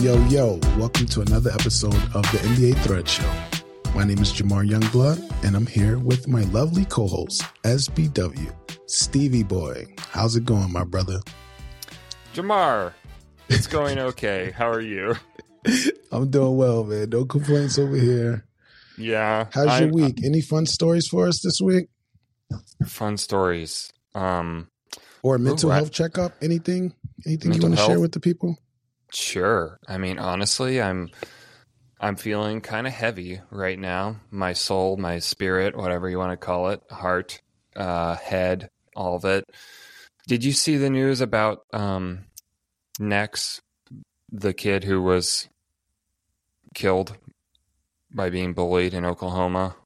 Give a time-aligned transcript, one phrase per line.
[0.00, 3.30] Yo, yo, welcome to another episode of the NBA Thread Show.
[3.94, 8.50] My name is Jamar Youngblood, and I'm here with my lovely co host, SBW,
[8.86, 9.86] Stevie Boy.
[9.98, 11.20] How's it going, my brother?
[12.34, 12.94] Jamar,
[13.48, 14.52] it's going okay.
[14.56, 15.16] How are you?
[16.12, 17.10] I'm doing well, man.
[17.10, 18.46] No complaints over here.
[18.96, 19.46] Yeah.
[19.52, 20.24] How's I- your week?
[20.24, 21.88] Any fun stories for us this week?
[22.86, 23.92] Fun stories.
[24.14, 24.68] Um,
[25.22, 26.32] Or mental I- health checkup?
[26.40, 26.94] Anything?
[27.26, 28.56] Anything you want to share with the people?
[29.14, 29.78] Sure.
[29.88, 31.10] I mean, honestly, I'm
[32.00, 34.16] I'm feeling kind of heavy right now.
[34.30, 37.40] My soul, my spirit, whatever you want to call it, heart,
[37.76, 39.44] uh, head, all of it.
[40.26, 42.26] Did you see the news about um,
[42.98, 43.60] Nex,
[44.30, 45.48] the kid who was
[46.74, 47.16] killed
[48.12, 49.76] by being bullied in Oklahoma?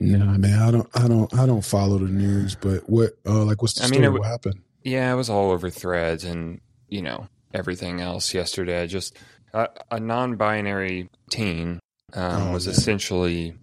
[0.00, 0.62] No, man.
[0.62, 0.88] I don't.
[0.94, 1.34] I don't.
[1.34, 2.54] I don't follow the news.
[2.54, 3.14] But what?
[3.26, 4.00] Uh, like, what's the I story?
[4.00, 4.60] mean, it what happened?
[4.84, 8.86] Yeah, it was all over threads and, you know, everything else yesterday.
[8.86, 9.16] Just
[9.54, 11.80] uh, a non binary teen
[12.12, 12.74] um, Oh, was man.
[12.74, 13.54] essentially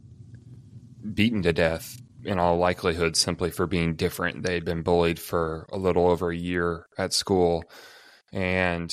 [1.14, 4.44] beaten to death in all likelihood simply for being different.
[4.44, 7.64] They had been bullied for a little over a year at school.
[8.34, 8.92] And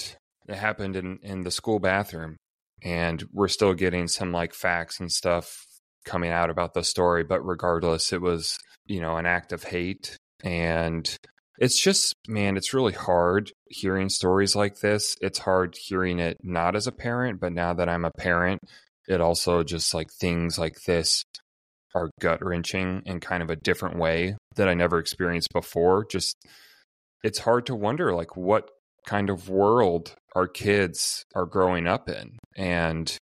[0.48, 2.36] it happened in, in the school bathroom.
[2.82, 5.64] And we're still getting some like facts and stuff
[6.04, 7.24] coming out about the story.
[7.24, 10.16] But regardless, it was, you know, an act of hate.
[10.44, 11.16] And
[11.58, 15.16] it's just, man, it's really hard hearing stories like this.
[15.20, 18.60] It's hard hearing it not as a parent, but now that I'm a parent,
[19.08, 21.24] it also just like things like this
[21.94, 26.06] are gut wrenching in kind of a different way that I never experienced before.
[26.10, 26.36] Just,
[27.22, 28.70] it's hard to wonder like what
[29.06, 32.38] kind of world our kids are growing up in.
[32.56, 33.14] And,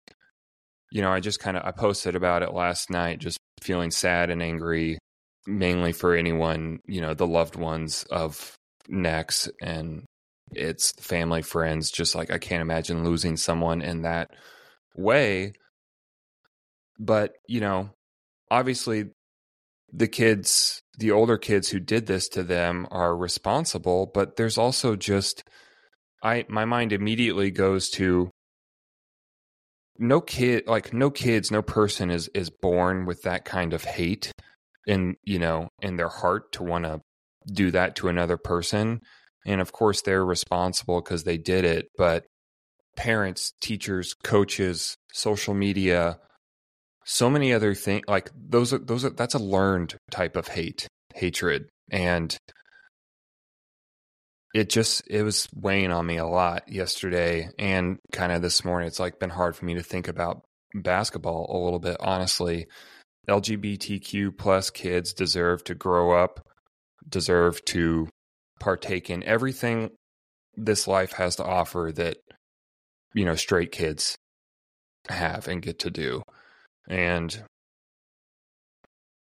[0.91, 4.29] you know, I just kind of, I posted about it last night, just feeling sad
[4.29, 4.99] and angry
[5.47, 8.55] mainly for anyone, you know, the loved ones of
[8.87, 10.05] Nex and
[10.51, 11.91] its family, friends.
[11.91, 14.31] Just like I can't imagine losing someone in that
[14.95, 15.53] way.
[16.99, 17.91] But, you know,
[18.51, 19.05] obviously
[19.91, 24.95] the kids, the older kids who did this to them are responsible, but there's also
[24.95, 25.43] just
[26.21, 28.29] I my mind immediately goes to
[29.97, 34.31] no kid like no kids, no person is is born with that kind of hate
[34.87, 37.01] in you know in their heart to want to
[37.51, 39.01] do that to another person.
[39.45, 42.25] And of course they're responsible because they did it but
[42.95, 46.19] parents teachers coaches social media
[47.05, 50.87] so many other things like those are those are that's a learned type of hate
[51.15, 51.69] hatred.
[51.91, 52.35] And
[54.53, 58.87] it just it was weighing on me a lot yesterday and kind of this morning.
[58.87, 60.41] It's like been hard for me to think about
[60.75, 62.67] basketball a little bit honestly
[63.29, 66.39] lgbtq plus kids deserve to grow up
[67.07, 68.07] deserve to
[68.59, 69.89] partake in everything
[70.55, 72.17] this life has to offer that
[73.13, 74.17] you know straight kids
[75.09, 76.21] have and get to do.
[76.87, 77.43] And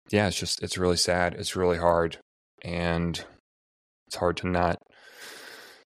[0.10, 1.36] yeah it's just it's really sad.
[1.36, 2.18] It's really hard.
[2.64, 3.24] And
[4.08, 4.78] it's hard to not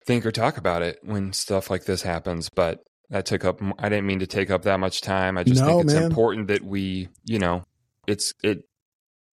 [0.06, 2.50] think or talk about it when stuff like this happens.
[2.54, 5.38] But that took up i didn't mean to take up that much time.
[5.38, 6.04] I just No, think it's man.
[6.04, 7.64] important that we you know
[8.08, 8.64] it's it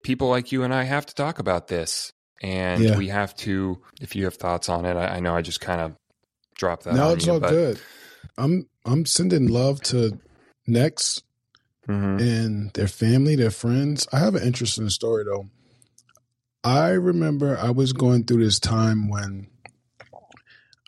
[0.03, 2.11] people like you and i have to talk about this
[2.41, 2.97] and Yeah.
[2.97, 5.79] we have to if you have thoughts on it i, I know i just kind
[5.81, 5.95] of
[6.55, 7.79] dropped that No, it's you, all but, good.
[8.37, 10.19] I'm I'm sending love to
[10.67, 11.21] Nex
[11.87, 12.21] Mhm.
[12.21, 14.07] and their family, their friends.
[14.13, 15.49] I have an interesting story though.
[16.63, 19.47] I remember I was going through this time when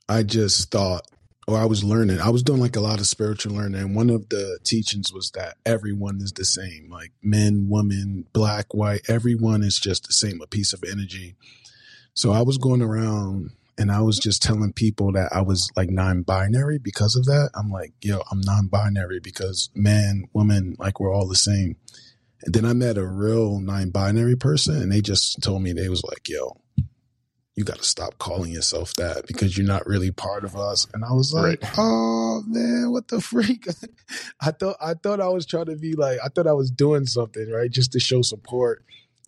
[0.07, 1.05] I just thought,
[1.47, 3.79] or I was learning, I was doing like a lot of spiritual learning.
[3.79, 8.73] And one of the teachings was that everyone is the same like men, women, black,
[8.73, 11.35] white, everyone is just the same, a piece of energy.
[12.13, 15.89] So I was going around and I was just telling people that I was like
[15.89, 17.49] non-binary because of that.
[17.53, 21.75] I'm like, yo, I'm non-binary because man, woman, like we're all the same.
[22.43, 26.03] And then I met a real non-binary person, and they just told me they was
[26.03, 26.57] like, yo,
[27.55, 30.85] you got to stop calling yourself that because you're not really part of us.
[30.93, 31.71] And I was like, Right.
[31.77, 33.65] oh man, what the freak?
[34.41, 37.05] I thought I thought I was trying to be like, I thought I was doing
[37.05, 38.83] something right just to show support,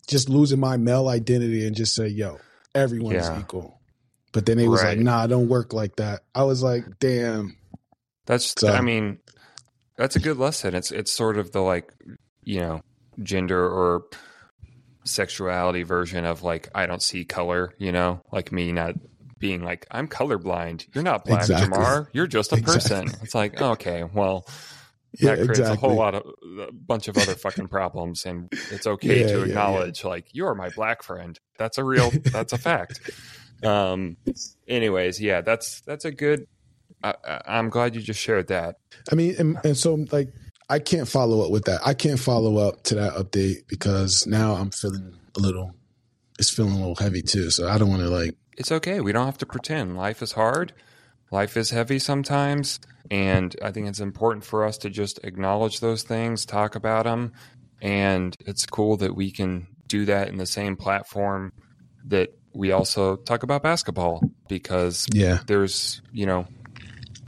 [0.06, 2.38] just losing my male identity and just say, yo,
[2.74, 3.40] everyone's Yeah.
[3.40, 3.80] equal.
[4.32, 4.98] But then they was like, Right.
[4.98, 6.20] nah, don't work like that.
[6.34, 7.56] I was like, damn.
[8.26, 9.18] That's So- I mean,
[9.96, 10.74] that's a good lesson.
[10.74, 11.92] It's it's sort of the like,
[12.44, 12.82] you know,
[13.22, 14.04] gender or
[15.08, 18.94] sexuality version of like I don't see color, you know, like me not
[19.38, 20.86] being like I'm colorblind.
[20.94, 21.76] You're not black, Exactly.
[21.78, 22.08] Jamar.
[22.12, 23.02] You're just a person.
[23.04, 23.24] Exactly.
[23.24, 24.46] It's like okay, well,
[25.18, 25.76] Yeah, that creates exactly.
[25.76, 26.22] a whole lot of
[26.68, 29.44] a bunch of other fucking problems, and it's okay Yeah, to yeah, yeah.
[29.46, 31.38] acknowledge like you are my black friend.
[31.58, 32.10] That's a real.
[32.10, 33.00] that's a fact.
[33.64, 34.16] Um.
[34.68, 36.46] Anyways, yeah, that's that's a good
[37.02, 37.14] I,
[37.46, 38.76] am glad you just shared that.
[39.10, 40.28] I mean, and, and so like
[40.68, 41.80] I can't follow up with that.
[41.84, 45.74] I can't follow up to that update because now I'm feeling a little.
[46.38, 47.50] It's feeling a little heavy too.
[47.50, 48.36] So I don't want to like.
[48.56, 49.00] It's okay.
[49.00, 49.96] We don't have to pretend.
[49.96, 50.72] Life is hard.
[51.30, 52.80] Life is heavy sometimes,
[53.10, 57.32] and I think it's important for us to just acknowledge those things, talk about them,
[57.82, 61.52] and it's cool that we can do that in the same platform
[62.06, 66.46] that we also talk about basketball because yeah, there's you know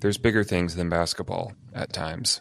[0.01, 2.41] there's bigger things than basketball at times,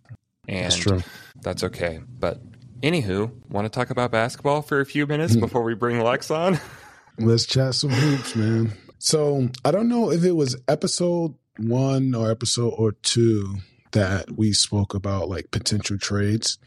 [0.50, 1.02] and that's true.
[1.42, 2.00] That's okay.
[2.08, 2.42] But
[2.82, 5.40] anywho, want to talk about basketball for a few minutes hmm.
[5.40, 6.60] before we bring Lex on?
[7.18, 8.74] Let's chat some hoops, man.
[8.98, 13.58] So I don't know if it was episode one or episode or two
[13.92, 16.58] that we spoke about like potential trades.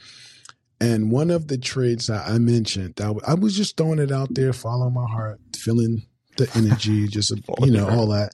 [0.80, 4.34] And one of the trades that I mentioned, that I was just throwing it out
[4.34, 6.02] there, following my heart, feeling
[6.36, 8.32] the energy, just you know all that.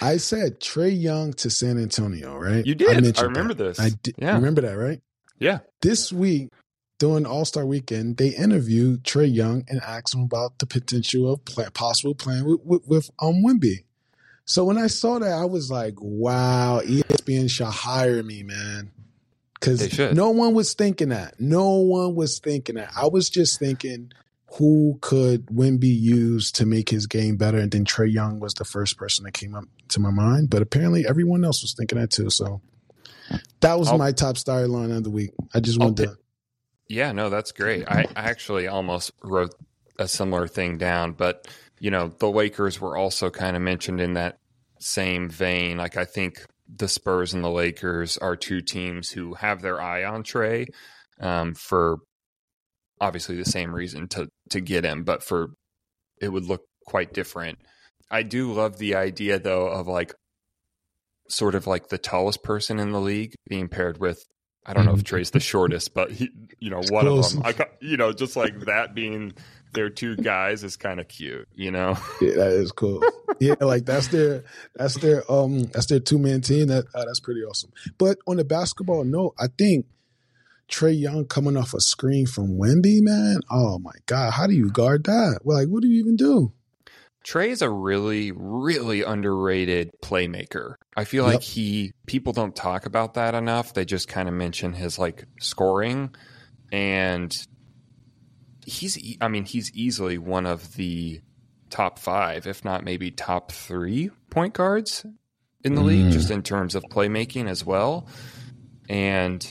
[0.00, 2.64] I said Trae Young to San Antonio, right?
[2.64, 3.18] You did.
[3.18, 3.64] I, I remember that.
[3.64, 3.80] this.
[3.80, 4.14] I did.
[4.18, 4.34] Yeah.
[4.34, 5.00] Remember that, right?
[5.38, 5.60] Yeah.
[5.82, 6.50] This week,
[6.98, 11.44] during All Star Weekend, they interviewed Trae Young and asked him about the potential of
[11.44, 13.84] play, possible playing with, with, with um Wemby.
[14.44, 18.90] So when I saw that, I was like, "Wow, ESPN should hire me, man."
[19.54, 21.40] Because no one was thinking that.
[21.40, 22.90] No one was thinking that.
[22.96, 24.12] I was just thinking
[24.52, 27.58] who could Wemby use to make his game better?
[27.58, 30.50] And then Trae Young was the first person that came up to my mind.
[30.50, 32.30] But apparently everyone else was thinking that too.
[32.30, 32.62] So
[33.60, 35.30] that was I'll, my top storyline of the week.
[35.54, 36.16] I just wanted to.
[36.88, 37.86] Yeah, no, that's great.
[37.86, 39.54] I, I actually almost wrote
[39.98, 41.46] a similar thing down, but
[41.78, 44.38] you know, the Lakers were also kind of mentioned in that
[44.80, 45.76] same vein.
[45.76, 46.44] Like I think
[46.74, 50.66] the Spurs and the Lakers are two teams who have their eye on Trae
[51.20, 51.98] um, for
[53.00, 55.50] obviously the same reason to to get him, but for
[56.20, 57.58] it would look quite different.
[58.10, 60.14] I do love the idea though of like
[61.28, 64.24] sort of like the tallest person in the league being paired with
[64.68, 65.32] I don't know if mm-hmm.
[65.32, 66.28] The shortest, but he,
[66.58, 67.34] you know, one Close.
[67.34, 67.54] of them.
[67.58, 69.32] I you know, just like that being
[69.72, 71.96] their two guys is kind of cute, you know.
[72.20, 73.02] Yeah, that is cool.
[73.40, 74.44] yeah, like that's their
[74.74, 76.68] that's their um that's their two man team.
[76.68, 77.70] That uh, that's pretty awesome.
[77.96, 79.86] But on the basketball note, I think
[80.70, 83.40] Trae Young coming off a screen from Wemby, man.
[83.50, 84.32] Oh my God.
[84.32, 85.40] How do you guard that?
[85.42, 86.52] Well, like, what do you even do?
[87.24, 90.74] Trae is a really, really underrated playmaker.
[90.96, 91.34] I feel yep.
[91.34, 93.74] like he people don't talk about that enough.
[93.74, 96.14] They just kind of mention his like scoring
[96.72, 97.34] and
[98.64, 101.20] he's I mean, he's easily one of the
[101.70, 105.04] top 5, if not maybe top 3 point guards
[105.64, 105.86] in the mm.
[105.86, 108.06] league just in terms of playmaking as well.
[108.88, 109.44] And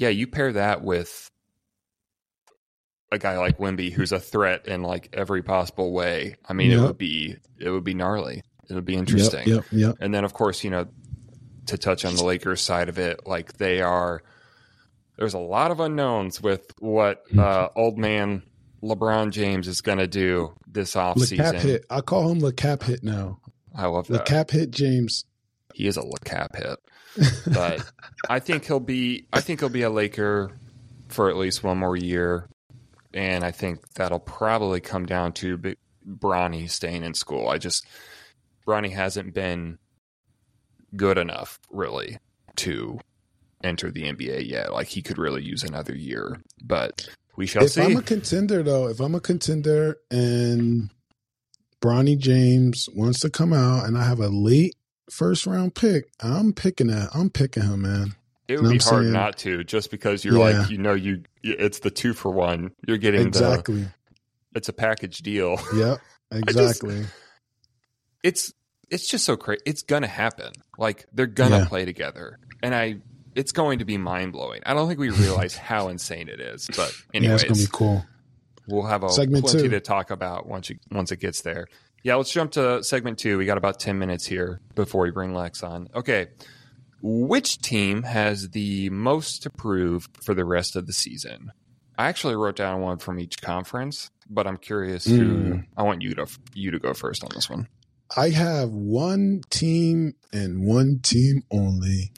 [0.00, 1.30] yeah, you pair that with
[3.12, 6.36] a guy like Wemby who's a threat in like every possible way.
[6.48, 6.80] I mean, yep.
[6.80, 8.42] it would be it would be gnarly.
[8.70, 9.46] It would be interesting.
[9.46, 9.96] Yep, yep.
[10.00, 10.86] And then of course, you know,
[11.66, 14.22] to touch on the Lakers side of it, like they are
[15.18, 17.38] there's a lot of unknowns with what hmm.
[17.38, 18.42] uh, old man
[18.82, 21.36] LeBron James is going to do this offseason.
[21.36, 21.84] Cap hit.
[21.90, 23.38] I call him the cap hit now.
[23.76, 24.12] I love that.
[24.14, 25.26] The cap hit James.
[25.74, 26.78] He is a cap hit
[27.52, 27.84] but
[28.28, 29.26] I think he'll be.
[29.32, 30.52] I think he'll be a Laker
[31.08, 32.46] for at least one more year,
[33.12, 35.58] and I think that'll probably come down to
[36.06, 37.48] Bronny staying in school.
[37.48, 37.86] I just
[38.66, 39.78] Bronny hasn't been
[40.96, 42.18] good enough really
[42.56, 42.98] to
[43.62, 44.72] enter the NBA yet.
[44.72, 47.80] Like he could really use another year, but we shall if see.
[47.80, 50.90] If I'm a contender though, if I'm a contender and
[51.80, 54.74] Bronny James wants to come out and I have a late
[55.10, 57.10] first round pick, I'm picking that.
[57.14, 58.14] I'm picking him, man.
[58.48, 60.60] It would be hard saying, not to, just because you're yeah.
[60.60, 62.72] like, you know, you it's the two for one.
[62.86, 63.82] You're getting exactly.
[63.82, 63.90] The,
[64.56, 65.60] it's a package deal.
[65.74, 65.98] Yep,
[66.32, 67.02] exactly.
[67.02, 67.14] Just,
[68.22, 68.52] it's
[68.90, 69.62] it's just so crazy.
[69.66, 70.52] It's gonna happen.
[70.78, 71.68] Like they're gonna yeah.
[71.68, 72.96] play together, and I.
[73.36, 74.60] It's going to be mind blowing.
[74.66, 77.70] I don't think we realize how insane it is, but anyways, yeah, it's gonna be
[77.70, 78.04] cool.
[78.66, 79.68] We'll have a Segment plenty two.
[79.68, 81.68] to talk about once you once it gets there.
[82.02, 83.38] Yeah, let's jump to segment two.
[83.38, 85.88] We got about 10 minutes here before we bring Lex on.
[85.94, 86.28] Okay.
[87.02, 91.52] Which team has the most to prove for the rest of the season?
[91.98, 95.18] I actually wrote down one from each conference, but I'm curious mm.
[95.18, 97.68] who I want you to you to go first on this one.
[98.16, 102.12] I have one team and one team only,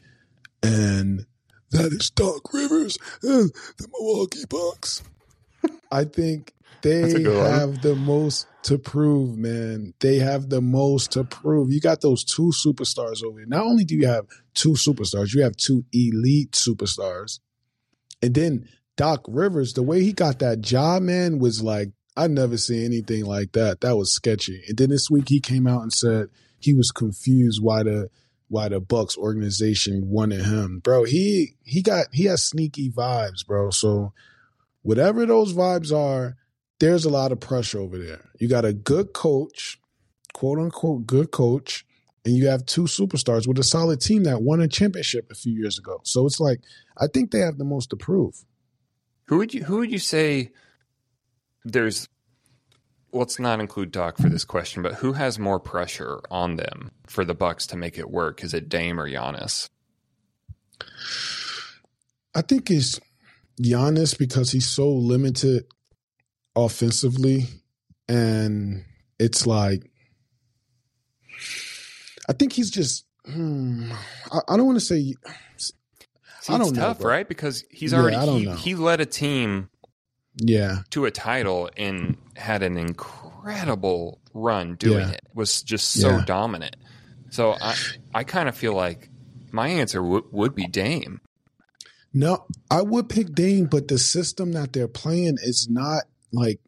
[0.63, 1.27] and
[1.71, 5.03] that is Doc Rivers and the Milwaukee Bucks.
[5.93, 9.95] I think they have the most to prove, man.
[10.01, 11.71] They have the most to prove.
[11.71, 13.47] You got those two superstars over here.
[13.47, 17.41] Not only do you have two superstars, you have two elite superstars.
[18.23, 22.57] And then Doc Rivers, the way he got that job, man, was like, I never
[22.57, 23.81] seen anything like that.
[23.81, 24.63] That was sketchy.
[24.69, 28.09] And then this week he came out and said he was confused why the
[28.49, 31.05] why the Bucks organization wanted him, bro.
[31.05, 33.71] He he got he has sneaky vibes, bro.
[33.71, 34.13] So
[34.83, 36.37] whatever those vibes are,
[36.81, 38.31] there's a lot of pressure over there.
[38.39, 39.79] You got a good coach,
[40.33, 41.85] quote unquote good coach,
[42.25, 45.53] and you have two superstars with a solid team that won a championship a few
[45.53, 46.01] years ago.
[46.05, 46.61] So it's like
[46.99, 48.45] I think they have the most to prove.
[49.27, 50.51] Who would you who would you say
[51.65, 52.09] there's
[53.13, 57.25] let's not include Doc for this question, but who has more pressure on them for
[57.25, 58.43] the Bucks to make it work?
[58.43, 59.69] Is it Dame or Giannis?
[62.35, 62.99] I think it's
[63.63, 65.67] Giannis because he's so limited
[66.57, 67.47] offensively,
[68.09, 68.85] and
[69.19, 69.91] it's like
[72.29, 73.07] I think he's just.
[73.25, 73.93] Hmm,
[74.33, 75.15] I, I, don't want to say.
[75.57, 77.11] See, I don't know, tough, bro.
[77.11, 77.29] right?
[77.29, 79.69] Because he's already yeah, he, he led a team
[80.37, 85.15] yeah to a title and had an incredible run doing yeah.
[85.15, 86.25] it was just so yeah.
[86.25, 86.77] dominant
[87.31, 87.77] so i
[88.15, 89.11] i kind of feel like
[89.51, 91.21] my answer w- would be dame
[92.13, 96.61] no i would pick dame but the system that they're playing is not like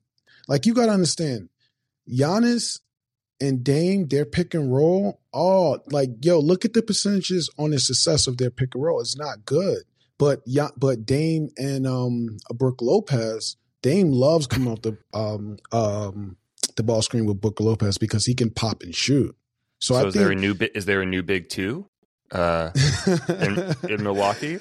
[0.48, 1.48] like you got to understand
[2.08, 2.80] Giannis
[3.40, 7.78] and Dame, their pick and roll, all like yo, look at the percentages on the
[7.78, 9.00] success of their pick and roll.
[9.00, 9.82] It's not good.
[10.18, 16.36] But yeah, but Dame and um Brook Lopez, Dame loves coming off the um um
[16.76, 19.36] the ball screen with Brook Lopez because he can pop and shoot.
[19.80, 20.72] So, so I is think, there a new bit?
[20.74, 21.86] is there a new big two
[22.30, 22.70] uh,
[23.28, 24.58] in, in, Milwaukee?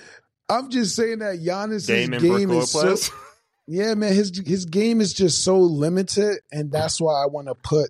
[0.54, 2.96] I'm just saying that Giannis' Dame game is so,
[3.68, 4.14] yeah, man.
[4.14, 7.90] His his game is just so limited, and that's why I want to put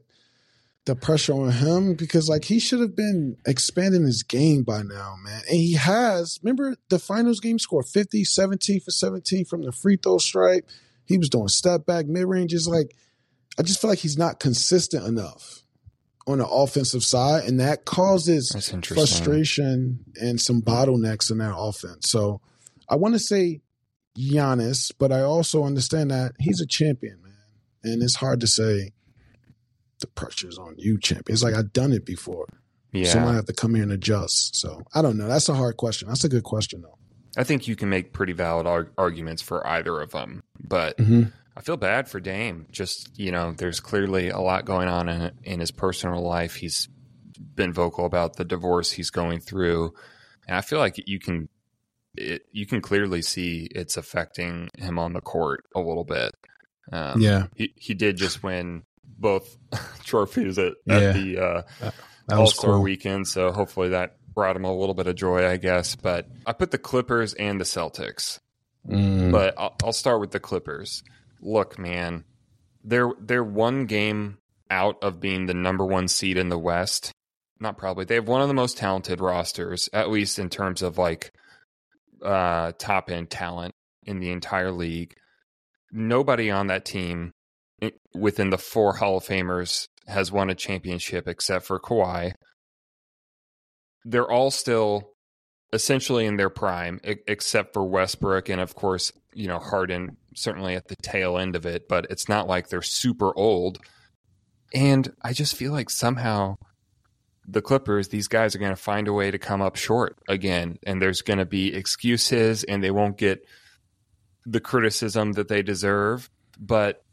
[0.85, 5.15] the pressure on him because like he should have been expanding his game by now,
[5.23, 5.41] man.
[5.49, 6.39] And he has.
[6.43, 10.67] Remember the finals game score 50, 17 for 17 from the free throw stripe.
[11.05, 12.53] He was doing step back, mid range.
[12.53, 12.95] Is like
[13.57, 15.63] I just feel like he's not consistent enough
[16.25, 18.51] on the offensive side, and that causes
[18.87, 22.09] frustration and some bottlenecks in that offense.
[22.09, 22.41] So
[22.89, 23.61] I want to say
[24.17, 27.33] Giannis, but I also understand that he's a champion, man,
[27.83, 28.91] and it's hard to say
[29.99, 31.33] the pressure's on you, champion.
[31.33, 32.47] It's like I've done it before.
[32.91, 33.05] Yeah.
[33.05, 34.55] Someone have to come here and adjust.
[34.55, 35.27] So I don't know.
[35.27, 36.07] That's a hard question.
[36.07, 36.97] That's a good question though.
[37.35, 41.23] I think you can make pretty valid ar- arguments for either of them, but mm-hmm.
[41.57, 42.67] I feel bad for Dame.
[42.71, 46.55] Just you know, there's clearly a lot going on in in his personal life.
[46.55, 46.87] He's
[47.55, 49.93] been vocal about the divorce he's going through,
[50.47, 51.49] and I feel like you can
[52.15, 56.33] it, you can clearly see it's affecting him on the court a little bit.
[56.91, 59.57] Um, yeah, he he did just win both
[60.03, 60.95] trophies at, yeah.
[60.95, 61.91] at the uh,
[62.31, 62.81] All Star cool.
[62.81, 65.95] weekend, so hopefully that brought him a little bit of joy, I guess.
[65.95, 68.39] But I put the Clippers and the Celtics.
[68.87, 69.31] Mm.
[69.31, 71.03] But I'll, I'll start with the Clippers.
[71.41, 72.25] Look, man,
[72.83, 74.39] they're they're one game
[74.69, 77.11] out of being the number one seed in the West.
[77.59, 78.05] Not probably.
[78.05, 81.31] They have one of the most talented rosters, at least in terms of like
[82.23, 85.13] uh, top end talent in the entire league.
[85.91, 87.31] Nobody on that team
[88.13, 92.33] within the four Hall of Famers has won a championship except for Kawhi
[94.05, 95.11] they're all still
[95.71, 100.87] essentially in their prime, except for Westbrook and of course, you know, Harden certainly at
[100.87, 103.79] the tail end of it, but it's not like they're super old.
[104.73, 106.57] And I just feel like somehow
[107.47, 110.77] the Clippers, these guys are going to find a way to come up short again,
[110.85, 113.45] and there's going to be excuses, and they won't get
[114.45, 116.29] the criticism that they deserve.
[116.59, 117.03] But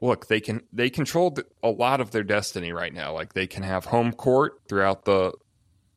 [0.00, 3.12] look, they can they control a lot of their destiny right now.
[3.12, 5.32] Like they can have home court throughout the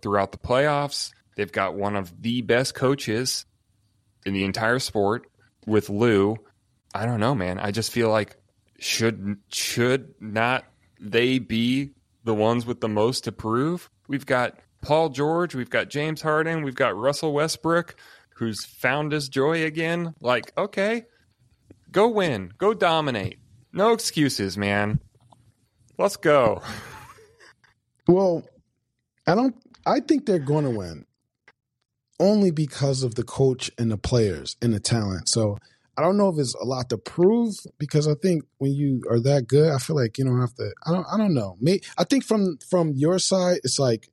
[0.02, 1.12] throughout the playoffs.
[1.36, 3.46] They've got one of the best coaches
[4.26, 5.28] in the entire sport
[5.66, 6.38] with Lue.
[6.94, 7.60] I don't know, man.
[7.60, 8.36] I just feel like
[8.80, 10.66] should should not
[11.00, 11.92] they be
[12.27, 13.89] the ones with the most to prove?
[14.07, 17.96] We've got Paul George, we've got James Harden, we've got Russell Westbrook,
[18.36, 20.13] who's found his joy again.
[20.22, 21.05] Like, okay,
[21.91, 23.39] go win, go dominate.
[23.74, 25.00] No excuses, man.
[25.98, 26.62] Let's go.
[28.07, 28.43] Well,
[29.25, 29.55] I don't
[29.86, 31.05] I think they're going to win
[32.19, 35.29] only because of the coach and the players and the talent.
[35.29, 35.57] So
[35.98, 39.20] I don't know if it's a lot to prove because I think when you are
[39.22, 40.72] that good, I feel like you don't have to.
[40.86, 41.06] I don't.
[41.12, 41.58] I don't know.
[41.60, 44.10] Maybe, I think from from your side, it's like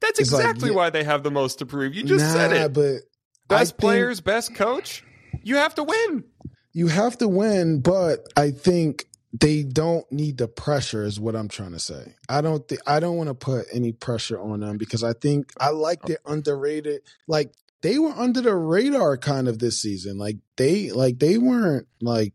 [0.00, 1.94] that's exactly like, why they have the most to prove.
[1.94, 2.72] You just nah, said it.
[2.72, 3.02] But
[3.48, 5.04] best players, best coach.
[5.42, 6.24] You have to win.
[6.72, 11.48] You have to win, but I think they don't need the pressure is what I'm
[11.48, 12.14] trying to say.
[12.28, 15.52] I don't think I don't want to put any pressure on them because I think
[15.58, 16.08] I like oh.
[16.08, 20.18] the underrated like they were under the radar kind of this season.
[20.18, 22.32] Like they like they weren't like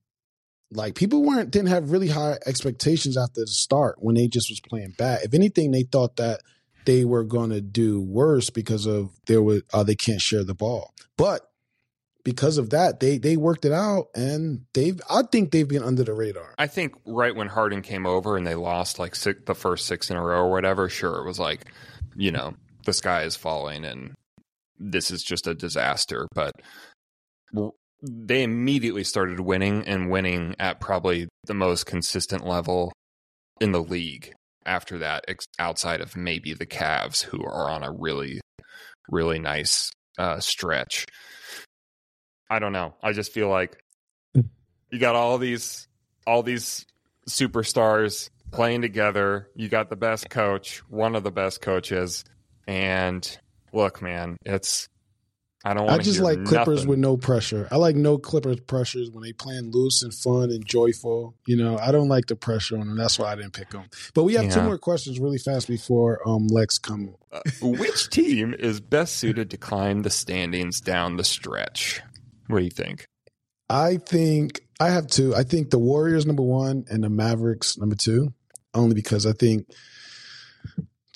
[0.72, 4.60] like people weren't didn't have really high expectations after the start when they just was
[4.60, 5.24] playing bad.
[5.24, 6.42] If anything, they thought that
[6.86, 10.56] they were going to do worse because of there was uh, they can't share the
[10.56, 10.94] ball.
[11.18, 11.50] But
[12.24, 16.04] because of that, they they worked it out, and they've I think they've been under
[16.04, 16.54] the radar.
[16.58, 20.10] I think right when Harden came over and they lost like six, the first six
[20.12, 21.72] in a row or whatever, sure, it was like,
[22.18, 24.14] you know, the sky is falling and
[24.78, 26.28] this is just a disaster.
[26.34, 26.54] But
[28.02, 32.92] they immediately started winning and winning at probably the most consistent level
[33.60, 34.34] in the league
[34.66, 35.26] after that,
[35.60, 38.42] outside of maybe the Cavs, who are on a really,
[39.10, 41.06] really nice uh, stretch.
[42.50, 42.96] I don't know.
[43.02, 43.78] I just feel like
[44.34, 45.88] you got all these
[46.26, 46.86] all these
[47.30, 49.50] superstars playing together.
[49.56, 52.24] You got the best coach, one of the best coaches,
[52.68, 53.38] and
[53.74, 54.90] look, man, it's
[55.66, 55.86] I don't.
[55.86, 56.02] Want to.
[56.02, 56.90] I just like Clippers nothing.
[56.90, 57.68] with no pressure.
[57.72, 61.36] I like no Clippers pressures when they playing loose and fun and joyful.
[61.48, 62.98] You know, I don't like the pressure on them.
[62.98, 63.86] That's why I didn't pick them.
[64.14, 64.52] But we have yeah.
[64.52, 67.16] two more questions really fast before um, Lex come.
[67.32, 72.02] Uh, which team is best suited to climb the standings down the stretch?
[72.48, 73.08] What do you think?
[73.70, 75.36] I think I have two.
[75.36, 78.32] I think the Warriors number one and the Mavericks number two,
[78.74, 79.68] only because I think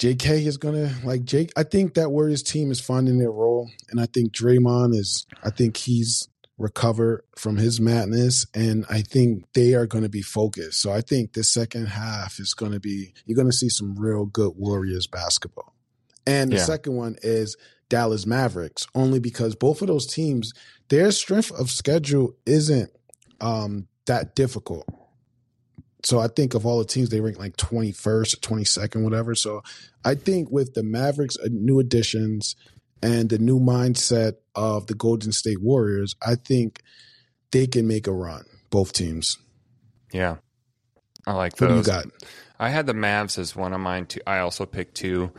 [0.01, 1.51] JK is gonna like Jake.
[1.55, 5.27] I think that Warriors team is finding their role, and I think Draymond is.
[5.43, 6.27] I think he's
[6.57, 10.81] recovered from his madness, and I think they are going to be focused.
[10.81, 13.93] So I think the second half is going to be you're going to see some
[13.95, 15.75] real good Warriors basketball.
[16.25, 16.63] And the yeah.
[16.63, 17.55] second one is
[17.87, 20.51] Dallas Mavericks, only because both of those teams,
[20.89, 22.89] their strength of schedule isn't
[23.39, 24.87] um, that difficult.
[26.03, 29.35] So I think of all the teams, they rank like 21st, 22nd, whatever.
[29.35, 29.61] So
[30.03, 32.55] I think with the Mavericks, uh, new additions,
[33.03, 36.81] and the new mindset of the Golden State Warriors, I think
[37.51, 38.45] they can make a run.
[38.69, 39.37] Both teams.
[40.13, 40.37] Yeah,
[41.25, 41.85] I like what those.
[41.85, 42.05] do you got?
[42.59, 44.21] I had the Mavs as one of mine too.
[44.25, 45.31] I also picked two.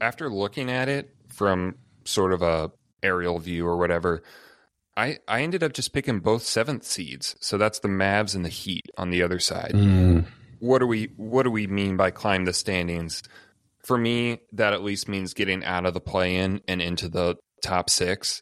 [0.00, 2.72] After looking at it from sort of a
[3.02, 4.22] aerial view or whatever,
[4.96, 7.36] I, I ended up just picking both seventh seeds.
[7.40, 9.72] So that's the Mavs and the Heat on the other side.
[9.74, 10.26] Mm.
[10.58, 13.22] What do we what do we mean by climb the standings?
[13.84, 17.36] For me, that at least means getting out of the play in and into the
[17.62, 18.40] top six.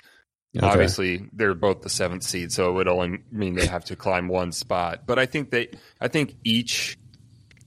[0.55, 0.67] Okay.
[0.67, 4.29] Obviously, they're both the seventh seed, so it would only mean they have to climb
[4.29, 5.07] one spot.
[5.07, 5.69] But I think they
[6.01, 6.99] I think each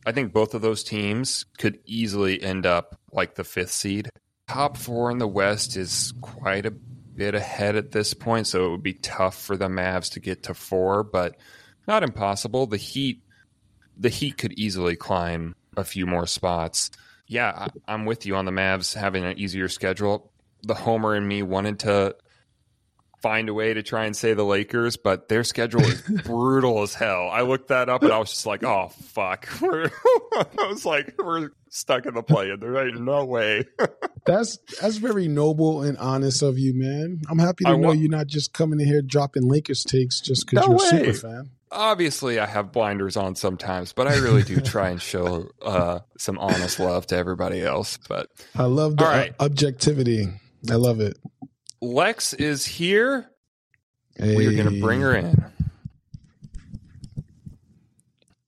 [0.05, 4.09] I think both of those teams could easily end up like the fifth seed.
[4.47, 6.73] Top four in the West is quite a
[7.15, 10.43] bit ahead at this point, so it would be tough for the Mavs to get
[10.43, 11.35] to four, but
[11.87, 12.67] not impossible.
[12.67, 13.21] The Heat,
[13.97, 16.91] the Heat could easily climb a few more spots.
[17.27, 20.31] Yeah, I, am with you on the Mavs having an easier schedule.
[20.63, 22.15] The Homer and me wanted to
[23.23, 26.93] find a way to try and say the Lakers, but their schedule is brutal as
[26.93, 27.29] hell.
[27.29, 29.47] I looked that up and I was just like, oh fuck.
[29.63, 33.63] I was like, we're stuck in the play and there ain't no way.
[34.25, 37.21] that's that's very noble and honest of you, man.
[37.29, 40.19] I'm happy to I know wa- you're not just coming in here dropping Lakers takes
[40.19, 41.09] just because no you're way.
[41.09, 41.49] a super fan.
[41.71, 46.37] Obviously, I have blinders on sometimes, but I really do try and show uh, some
[46.37, 47.97] honest love to everybody else.
[48.07, 49.33] But I love the right.
[49.39, 50.27] objectivity.
[50.69, 51.17] I love it.
[51.83, 53.29] Lex is here.
[54.15, 54.35] Hey.
[54.35, 55.43] We are going to bring her in.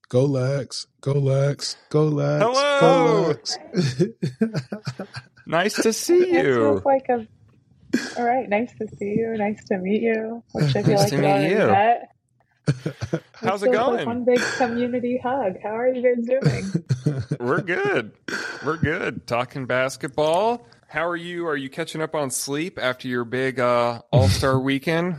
[0.08, 0.86] Go Lex.
[1.00, 1.76] Go Lex.
[1.90, 2.44] Go Lex.
[2.44, 2.80] Hello.
[2.80, 3.58] Go Lex.
[5.46, 6.80] nice to see you.
[6.84, 7.26] like a.
[8.16, 9.34] All right, nice to see you.
[9.36, 10.42] Nice to meet you.
[10.52, 13.20] Which I feel nice like to meet you.
[13.34, 13.98] How's it going?
[13.98, 15.56] Like one big community hug.
[15.62, 17.24] How are you guys doing?
[17.40, 18.12] We're good.
[18.64, 19.26] We're good.
[19.26, 20.66] Talking basketball.
[20.88, 21.46] How are you?
[21.48, 25.16] Are you catching up on sleep after your big uh, All Star weekend?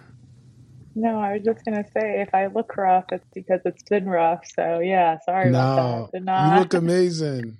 [0.95, 4.43] No, I was just gonna say if I look rough, it's because it's been rough.
[4.55, 6.23] So yeah, sorry no, about that.
[6.23, 6.53] Not...
[6.53, 7.57] You look amazing.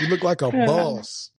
[0.00, 1.30] You look like a boss.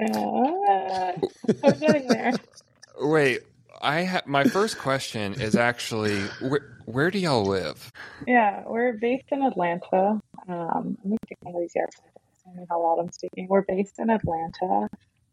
[0.00, 1.16] Yeah,
[1.64, 2.32] I'm getting there.
[3.00, 3.40] Wait,
[3.82, 7.92] I ha- my first question is actually where where do y'all live?
[8.26, 10.20] Yeah, we're based in Atlanta.
[10.48, 11.88] Um, let me get one of these here.
[11.96, 13.48] I don't know how loud I'm speaking.
[13.48, 14.88] We're based in Atlanta.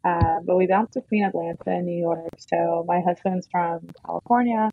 [0.05, 2.29] Uh, but we bounced between Atlanta and New York.
[2.37, 4.69] So my husband's from California,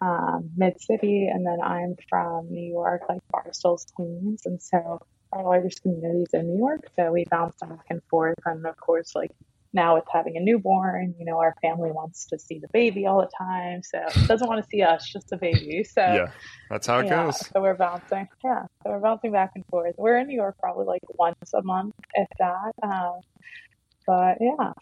[0.00, 4.42] um, Mid City, and then I'm from New York, like Barstow, Queens.
[4.44, 5.00] And so
[5.32, 6.88] our largest community is in New York.
[6.94, 8.36] So we bounced back and forth.
[8.44, 9.32] And of course, like
[9.72, 13.20] now with having a newborn, you know, our family wants to see the baby all
[13.20, 13.82] the time.
[13.82, 15.82] So it doesn't want to see us, just the baby.
[15.82, 16.30] So yeah,
[16.70, 17.44] that's how it yeah, goes.
[17.52, 18.28] So we're bouncing.
[18.44, 18.66] Yeah.
[18.84, 19.94] So we're bouncing back and forth.
[19.98, 22.72] We're in New York probably like once a month, if that.
[22.82, 23.20] Um,
[24.06, 24.72] but yeah.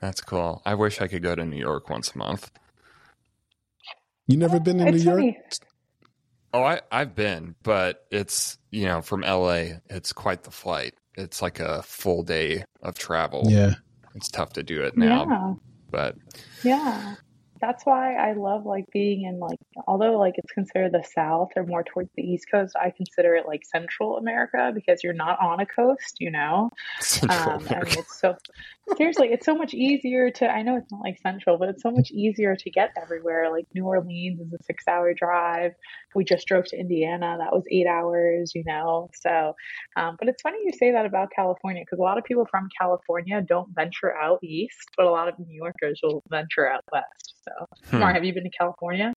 [0.00, 0.62] That's cool.
[0.66, 2.50] I wish I could go to New York once a month.
[4.26, 5.26] You never been in it's New funny.
[5.26, 5.52] York?
[6.52, 10.94] Oh, I, I've been, but it's, you know, from LA, it's quite the flight.
[11.16, 13.44] it's like a full day of travel.
[13.46, 13.74] Yeah.
[14.14, 15.54] It's tough to do it now, Yeah.
[15.90, 16.16] but
[16.62, 17.14] Yeah.
[17.66, 21.66] That's why I love like being in like although like it's considered the South or
[21.66, 25.58] more towards the East Coast, I consider it like Central America because you're not on
[25.58, 26.70] a coast, you know.
[27.00, 28.36] Central Um, it's so
[28.96, 30.48] seriously, it's so much easier to.
[30.48, 33.50] I know it's not like Central, but it's so much easier to get everywhere.
[33.50, 35.72] Like New Orleans is a six-hour drive.
[36.14, 37.36] We just drove to Indiana.
[37.40, 39.10] That was eight hours, you know.
[39.12, 39.54] So,
[39.96, 42.68] um, but it's funny you say that about California because a lot of people from
[42.78, 47.34] California don't venture out east, but a lot of New Yorkers will venture out west.
[47.42, 47.55] So,
[47.90, 47.98] Hmm.
[48.00, 49.12] Mark, have you been to California?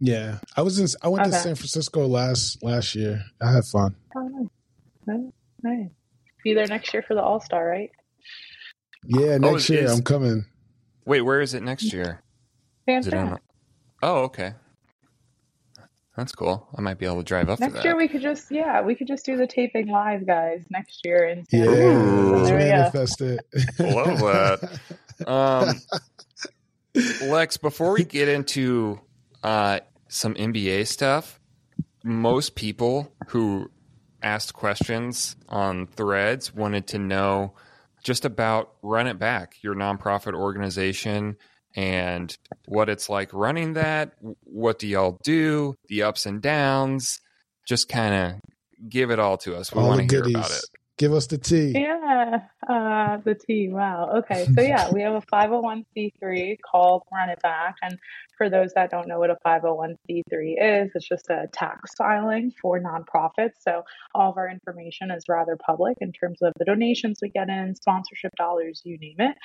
[0.00, 0.38] Yeah.
[0.56, 3.22] I was in I went to San Francisco last last year.
[3.40, 3.94] I had fun.
[4.16, 4.48] Oh, nice.
[5.06, 5.32] Nice.
[5.62, 5.88] nice.
[6.42, 7.90] Be there next year for the All Star, right?
[9.06, 10.44] Yeah, next is- year is- I'm coming.
[11.06, 12.22] Wait, where is it next year?
[12.86, 13.20] Is it in?
[13.20, 13.42] Fantastic.
[14.02, 14.54] Oh, okay.
[16.16, 16.68] That's cool.
[16.76, 18.94] I might be able to drive up Next for year we could just yeah we
[18.94, 21.70] could just do the taping live guys next year in San Yeah.
[21.70, 22.36] Ooh.
[22.36, 23.40] Let's There manifest it.
[23.78, 24.80] Love that.
[25.28, 25.80] Um,
[27.22, 29.00] Lex, before we get into
[29.42, 31.40] uh, some NBA stuff,
[32.04, 33.70] most people who
[34.22, 37.54] asked questions on threads wanted to know
[38.04, 41.36] just about Run It Back, your nonprofit organization,
[41.74, 44.12] and what it's like running that.
[44.44, 45.74] What do y'all do?
[45.88, 47.20] The ups and downs.
[47.66, 48.40] Just kind of
[48.88, 49.74] give it all to us.
[49.74, 50.64] We want to hear about it.
[50.96, 51.72] Give us the tea.
[51.74, 53.68] Yeah, uh, the T.
[53.68, 54.12] Wow.
[54.18, 54.46] Okay.
[54.54, 57.76] So, yeah, we have a 501c3 called Run It Back.
[57.82, 57.98] And
[58.36, 62.80] for those that don't know what a 501c3 is, it's just a tax filing for
[62.80, 63.60] nonprofits.
[63.60, 63.82] So,
[64.14, 67.74] all of our information is rather public in terms of the donations we get in,
[67.74, 69.36] sponsorship dollars, you name it.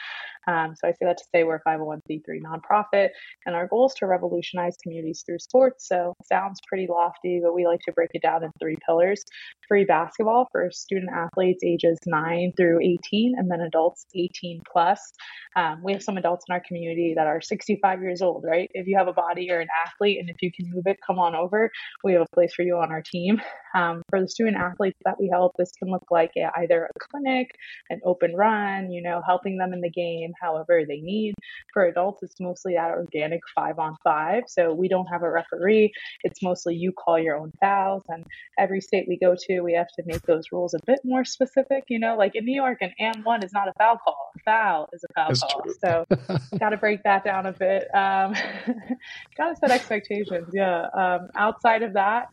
[0.48, 3.10] Um, so, I say that to say we're a 501c3 nonprofit.
[3.46, 5.88] And our goal is to revolutionize communities through sports.
[5.88, 9.24] So, it sounds pretty lofty, but we like to break it down in three pillars
[9.70, 15.00] free basketball for student athletes ages 9 through 18 and then adults 18 plus
[15.56, 18.88] um, we have some adults in our community that are 65 years old right if
[18.90, 21.36] you have a body you're an athlete and if you can move it come on
[21.36, 21.70] over
[22.04, 23.42] we have a place for you on our team
[23.76, 27.52] um, for the student athletes that we help this can look like either a clinic
[27.90, 31.34] an open run you know helping them in the game however they need
[31.74, 35.92] for adults it's mostly that organic five on five so we don't have a referee
[36.24, 38.26] it's mostly you call your own fouls and
[38.58, 41.86] every state we go to, we have to make those rules a bit more specific.
[41.88, 44.32] You know, like in New York, an and one is not a foul call.
[44.36, 45.62] A foul is a foul That's call.
[45.62, 45.74] true.
[45.82, 46.06] So,
[46.60, 47.88] got to break that down a bit.
[47.94, 48.36] Um,
[49.38, 50.50] got to set expectations.
[50.54, 50.88] Yeah.
[50.94, 52.28] Um, outside of that,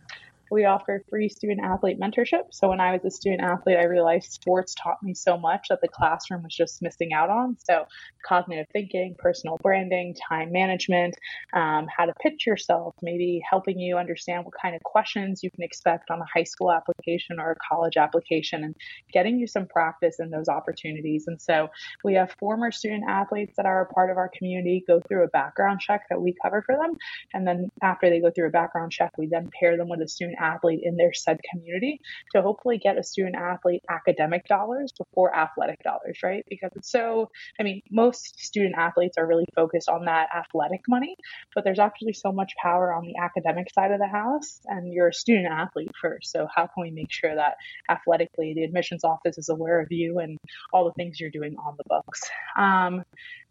[0.51, 2.45] we offer free student athlete mentorship.
[2.53, 5.81] So when I was a student athlete, I realized sports taught me so much that
[5.81, 7.57] the classroom was just missing out on.
[7.59, 7.87] So
[8.27, 11.15] cognitive thinking, personal branding, time management,
[11.53, 15.63] um, how to pitch yourself, maybe helping you understand what kind of questions you can
[15.63, 18.75] expect on a high school application or a college application and
[19.13, 21.25] getting you some practice in those opportunities.
[21.27, 21.69] And so
[22.05, 25.29] we have former student athletes that are a part of our community go through a
[25.29, 26.95] background check that we cover for them.
[27.35, 30.09] And then after they go through a background check, we then pair them with a
[30.09, 32.01] student athlete in their said community
[32.33, 36.45] to hopefully get a student athlete academic dollars before athletic dollars, right?
[36.49, 41.17] Because it's so, I mean, most student athletes are really focused on that athletic money,
[41.55, 45.09] but there's actually so much power on the academic side of the house, and you're
[45.09, 46.31] a student athlete first.
[46.31, 47.57] So, how can we make sure that
[47.89, 50.39] athletically the admissions office is aware of you and
[50.73, 52.23] all the things you're doing on the books?
[52.59, 53.05] Um,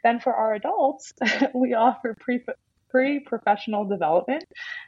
[0.04, 1.13] then for our adults,
[1.54, 2.39] we offer pre
[2.96, 4.46] pre professional development.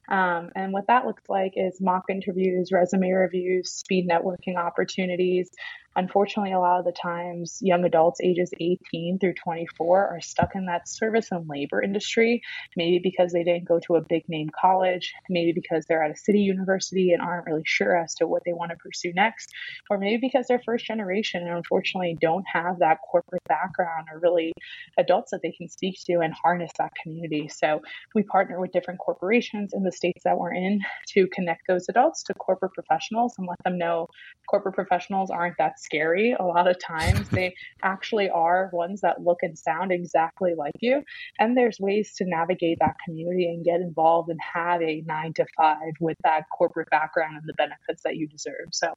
[0.10, 5.50] Um, and what that looks like is mock interviews, resume reviews, speed networking opportunities.
[5.97, 10.67] Unfortunately, a lot of the times, young adults ages 18 through 24 are stuck in
[10.67, 12.43] that service and labor industry,
[12.75, 16.15] maybe because they didn't go to a big name college, maybe because they're at a
[16.15, 19.51] city university and aren't really sure as to what they want to pursue next,
[19.89, 24.53] or maybe because they're first generation and unfortunately don't have that corporate background or really
[24.99, 27.47] adults that they can speak to and harness that community.
[27.47, 27.81] So
[28.13, 30.79] we partner with different corporations in the states that we're in
[31.13, 34.05] to connect those adults to corporate professionals and let them know
[34.47, 36.36] corporate professionals aren't that scary.
[36.39, 41.02] A lot of times they actually are ones that look and sound exactly like you.
[41.39, 45.45] And there's ways to navigate that community and get involved and have a nine to
[45.58, 48.67] five with that corporate background and the benefits that you deserve.
[48.71, 48.93] So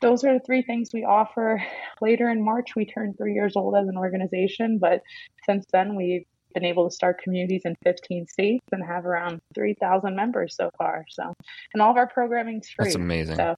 [0.00, 1.62] those are the three things we offer.
[2.00, 5.02] Later in March, we turned three years old as an organization, but
[5.46, 10.14] since then we've been able to start communities in 15 states and have around 3,000
[10.14, 11.04] members so far.
[11.08, 11.32] So,
[11.72, 12.86] and all of our programming's free.
[12.86, 13.36] That's amazing.
[13.36, 13.56] So,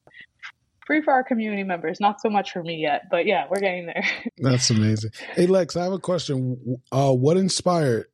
[0.87, 2.01] free for our community members.
[2.01, 4.05] Not so much for me yet, but yeah, we're getting there.
[4.39, 5.11] That's amazing.
[5.35, 6.81] Hey Lex, I have a question.
[6.93, 8.07] Uh, what inspired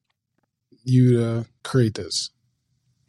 [0.84, 2.30] you to create this?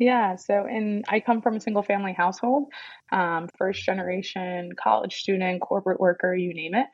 [0.01, 2.69] Yeah, so and I come from a single family household.
[3.11, 6.87] Um, first generation college student, corporate worker, you name it.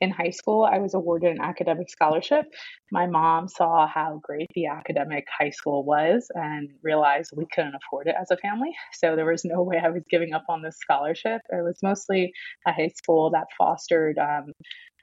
[0.00, 2.46] In high school, I was awarded an academic scholarship.
[2.90, 8.06] My mom saw how great the academic high school was and realized we couldn't afford
[8.06, 8.74] it as a family.
[8.92, 11.40] So there was no way I was giving up on this scholarship.
[11.50, 12.32] It was mostly
[12.66, 14.52] a high school that fostered um,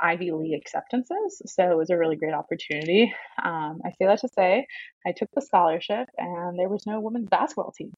[0.02, 1.42] Ivy League acceptances.
[1.46, 3.14] So it was a really great opportunity.
[3.44, 4.66] Um, I say that to say
[5.06, 7.92] I took the scholarship and there was no women's basketball team.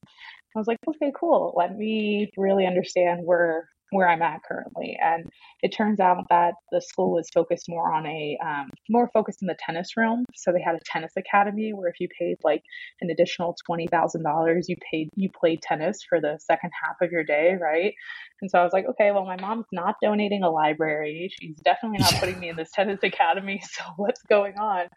[0.56, 1.54] I was like, okay, cool.
[1.58, 4.97] Let me really understand where where I'm at currently.
[5.02, 5.26] And
[5.62, 9.47] it turns out that the school was focused more on a um, more focused in
[9.47, 10.26] the tennis realm.
[10.36, 12.63] So they had a tennis academy where if you paid like
[13.02, 17.12] an additional twenty thousand dollars, you paid you played tennis for the second half of
[17.12, 17.93] your day, right?
[18.41, 21.30] And so I was like, okay, well, my mom's not donating a library.
[21.39, 23.62] She's definitely not putting me in this tennis academy.
[23.73, 24.88] So what's going on?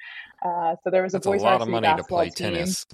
[0.45, 2.55] Uh, so there was That's a boys a lot of money to play team.
[2.55, 2.87] tennis.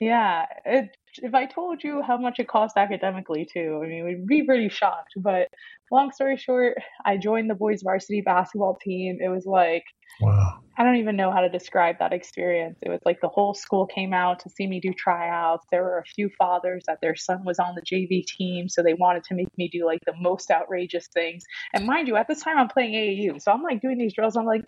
[0.00, 0.90] Yeah, it,
[1.22, 4.68] if I told you how much it cost academically too, I mean, we'd be pretty
[4.68, 5.14] shocked.
[5.16, 5.48] But
[5.90, 9.18] long story short, I joined the boys varsity basketball team.
[9.20, 9.84] It was like
[10.20, 10.60] Wow.
[10.78, 12.78] I don't even know how to describe that experience.
[12.82, 15.66] It was like the whole school came out to see me do tryouts.
[15.70, 18.94] There were a few fathers that their son was on the JV team, so they
[18.94, 21.44] wanted to make me do like the most outrageous things.
[21.72, 24.36] And mind you, at this time I'm playing AAU, so I'm like doing these drills.
[24.36, 24.64] I'm like,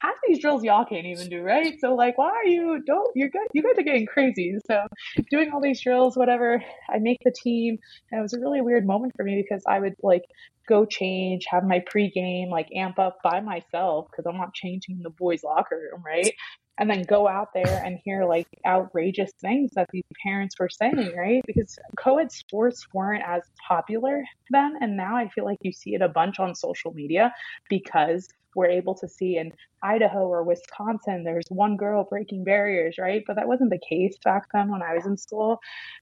[0.00, 1.74] half these drills y'all can't even do, right?
[1.80, 4.56] So like, why are you don't you're good you guys are getting crazy.
[4.66, 4.86] So
[5.30, 7.78] doing all these drills, whatever, I make the team,
[8.10, 10.22] and it was a really weird moment for me because I would like
[10.68, 15.02] go change, have my pregame, like amp up by myself because I'm not changing in
[15.02, 16.34] the boys' locker room, right?
[16.78, 21.14] And then go out there and hear like outrageous things that these parents were saying,
[21.16, 21.40] right?
[21.46, 24.74] Because co ed sports weren't as popular then.
[24.80, 27.32] And now I feel like you see it a bunch on social media
[27.70, 29.52] because we're able to see in
[29.86, 33.22] Idaho or Wisconsin, there's one girl breaking barriers, right?
[33.26, 35.58] But that wasn't the case back then when I was in school.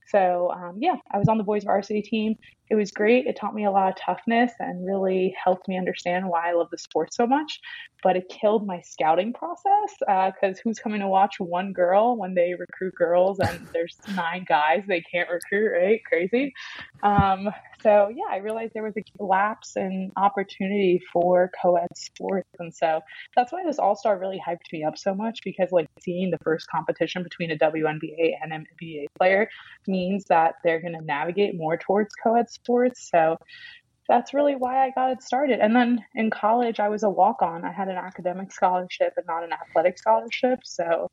[0.09, 2.35] So, um, yeah, I was on the boys varsity team.
[2.71, 3.27] It was great.
[3.27, 6.69] It taught me a lot of toughness and really helped me understand why I love
[6.71, 7.61] the sport so much.
[8.03, 12.35] But it killed my scouting process because uh, who's coming to watch one girl when
[12.35, 16.01] they recruit girls and there's nine guys they can't recruit, right?
[16.07, 16.53] Crazy.
[17.03, 17.49] Um,
[17.83, 22.49] so, yeah, I realized there was a lapse in opportunity for co ed sports.
[22.59, 23.01] And so
[23.37, 26.39] that's why this All Star really hyped me up so much because, like, seeing the
[26.45, 29.49] first competition between a WNBA and an NBA player
[29.89, 33.09] means that they're going to navigate more towards co ed sports.
[33.11, 33.37] So
[34.09, 35.61] that's really why I got it started.
[35.61, 37.65] And then in college, I was a walk on.
[37.65, 40.61] I had an academic scholarship and not an athletic scholarship.
[40.65, 41.09] So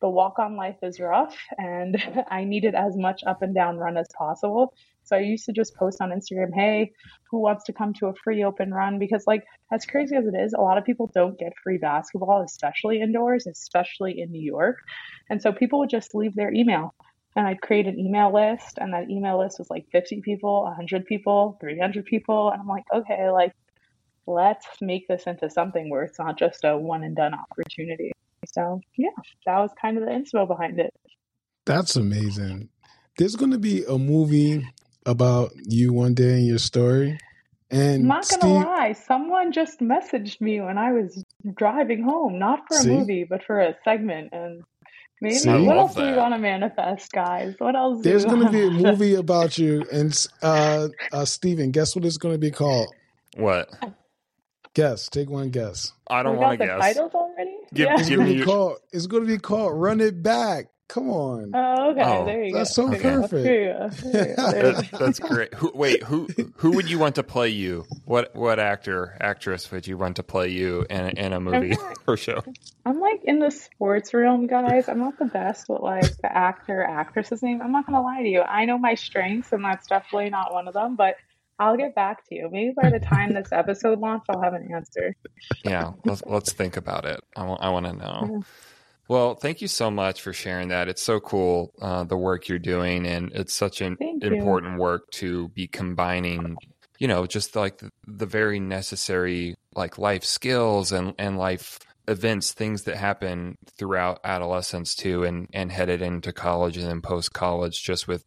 [0.00, 3.96] the walk on life is rough, and I needed as much up and down run
[3.96, 4.72] as possible.
[5.04, 6.92] So I used to just post on Instagram, hey,
[7.30, 8.98] who wants to come to a free open run?
[8.98, 12.42] Because, like, as crazy as it is, a lot of people don't get free basketball,
[12.42, 14.78] especially indoors, especially in New York.
[15.30, 16.94] And so people would just leave their email
[17.36, 21.04] and I'd create an email list, and that email list was like 50 people, 100
[21.04, 22.50] people, 300 people.
[22.50, 23.52] And I'm like, okay, like,
[24.26, 28.12] let's make this into something where it's not just a one and done opportunity.
[28.46, 29.08] So, yeah,
[29.46, 30.94] that was kind of the inspo behind it.
[31.64, 32.68] That's amazing.
[33.18, 34.68] There's going to be a movie
[35.06, 37.18] about you one day and your story.
[37.70, 41.24] And I'm not gonna Steve, lie, someone just messaged me when I was
[41.56, 44.32] driving home, not for a movie, but for a segment.
[44.32, 44.62] And
[45.20, 45.48] maybe See?
[45.50, 46.16] What love else do you that.
[46.18, 47.54] want to manifest, guys?
[47.58, 48.02] What else?
[48.04, 49.84] there's going to be a movie about you.
[49.90, 52.88] And uh, uh, Steven, guess what it's going to be called?
[53.36, 53.68] What?
[54.74, 55.08] Guess.
[55.08, 55.92] Take one guess.
[56.08, 56.80] I don't want to guess.
[56.80, 57.56] titles already.
[57.72, 57.94] Give- yeah.
[57.98, 58.76] It's give going to me be your- called.
[58.92, 60.66] It's going to be called Run It Back.
[60.94, 61.50] Come on.
[61.52, 62.02] Oh, okay.
[62.04, 62.58] Oh, there you go.
[62.58, 63.20] that's so There you go.
[63.22, 63.42] perfect.
[63.42, 63.88] There you go.
[64.12, 64.50] There you go.
[64.52, 64.98] There you go.
[64.98, 65.52] that's great.
[65.54, 66.28] Who, wait, who
[66.58, 67.84] who would you want to play you?
[68.04, 71.98] What what actor actress would you want to play you in in a movie not-
[72.06, 72.44] or show?
[72.86, 74.88] I'm like in the sports realm, guys.
[74.88, 77.60] I'm not the best with like the actor actress's name.
[77.60, 78.42] I'm not gonna lie to you.
[78.42, 80.94] I know my strengths, and that's definitely not one of them.
[80.94, 81.16] But
[81.58, 82.48] I'll get back to you.
[82.52, 85.16] Maybe by the time this episode launches, I'll have an answer.
[85.64, 87.20] Yeah, let's let's think about it.
[87.34, 88.44] I want I want to know.
[89.08, 90.88] Well, thank you so much for sharing that.
[90.88, 95.48] It's so cool uh, the work you're doing, and it's such an important work to
[95.48, 96.56] be combining.
[96.98, 102.52] You know, just like the, the very necessary like life skills and and life events,
[102.52, 107.82] things that happen throughout adolescence too, and and headed into college and then post college,
[107.82, 108.24] just with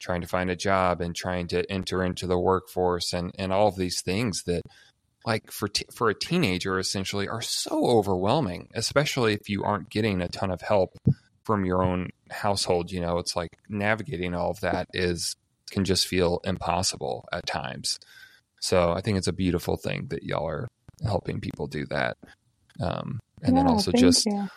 [0.00, 3.68] trying to find a job and trying to enter into the workforce and and all
[3.68, 4.62] of these things that
[5.26, 10.20] like for t- for a teenager essentially are so overwhelming especially if you aren't getting
[10.20, 10.96] a ton of help
[11.44, 15.36] from your own household you know it's like navigating all of that is
[15.70, 17.98] can just feel impossible at times
[18.60, 20.68] so i think it's a beautiful thing that y'all are
[21.04, 22.16] helping people do that
[22.80, 24.48] um, and then also just you.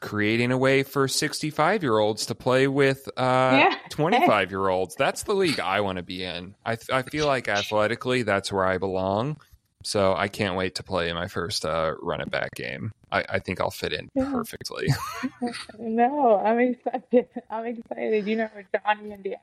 [0.00, 4.94] creating a way for 65 year olds to play with uh, 25 year olds.
[4.96, 6.54] That's the league I want to be in.
[6.64, 9.38] I, I feel like athletically, that's where I belong.
[9.82, 12.92] So I can't wait to play my first uh, run it back game.
[13.10, 14.30] I, I think I'll fit in yeah.
[14.30, 14.88] perfectly.
[15.78, 17.28] no, I'm excited.
[17.50, 18.26] I'm excited.
[18.26, 19.38] You know, Johnny and Daniel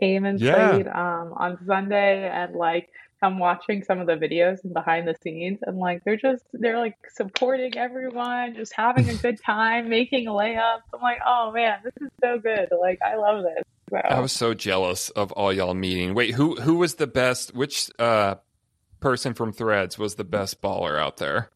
[0.00, 0.70] came and yeah.
[0.70, 2.90] played um, on Sunday, and like
[3.22, 6.78] I'm watching some of the videos and behind the scenes, and like they're just they're
[6.78, 10.82] like supporting everyone, just having a good time, making layups.
[10.92, 12.68] I'm like, oh man, this is so good.
[12.78, 13.62] Like I love this.
[13.90, 13.98] So.
[13.98, 16.14] I was so jealous of all y'all meeting.
[16.14, 17.54] Wait, who who was the best?
[17.54, 18.34] Which uh,
[19.00, 21.50] person from Threads was the best baller out there?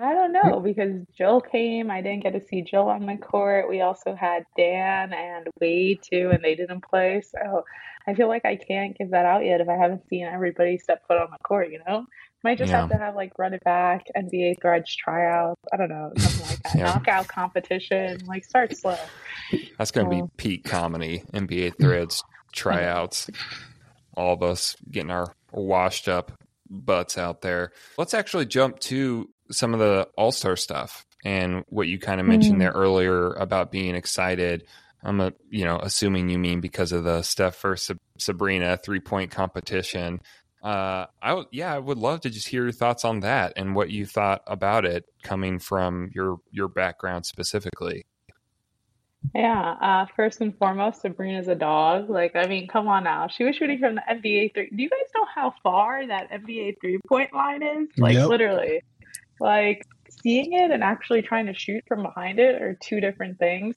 [0.00, 1.90] I don't know because Jill came.
[1.90, 3.68] I didn't get to see Jill on the court.
[3.68, 7.22] We also had Dan and Wade too, and they didn't play.
[7.22, 7.64] So
[8.06, 11.06] I feel like I can't give that out yet if I haven't seen everybody step
[11.06, 11.70] foot on the court.
[11.70, 12.06] You know,
[12.42, 12.80] might just yeah.
[12.80, 15.60] have to have like run it back, NBA Threads tryouts.
[15.70, 16.74] I don't know, something like that.
[16.74, 16.84] yeah.
[16.84, 18.18] Knockout competition.
[18.26, 18.96] Like start slow.
[19.76, 21.22] That's gonna be peak comedy.
[21.34, 23.28] NBA Threads tryouts.
[24.16, 26.32] All of us getting our washed up
[26.72, 27.72] butts out there.
[27.98, 32.26] Let's actually jump to some of the All Star stuff and what you kind of
[32.26, 32.60] mentioned mm.
[32.60, 34.64] there earlier about being excited.
[35.04, 39.30] I'm a, you know assuming you mean because of the Steph versus Sabrina three point
[39.30, 40.20] competition.
[40.62, 43.90] Uh, I yeah, I would love to just hear your thoughts on that and what
[43.90, 48.06] you thought about it coming from your your background specifically.
[49.34, 52.10] Yeah, uh, first and foremost, Sabrina's a dog.
[52.10, 53.28] Like, I mean, come on now.
[53.28, 54.68] She was shooting from the NBA three.
[54.74, 57.88] Do you guys know how far that NBA three point line is?
[57.96, 58.28] Like, yep.
[58.28, 58.82] literally.
[59.40, 59.86] Like
[60.22, 63.76] seeing it and actually trying to shoot from behind it are two different things.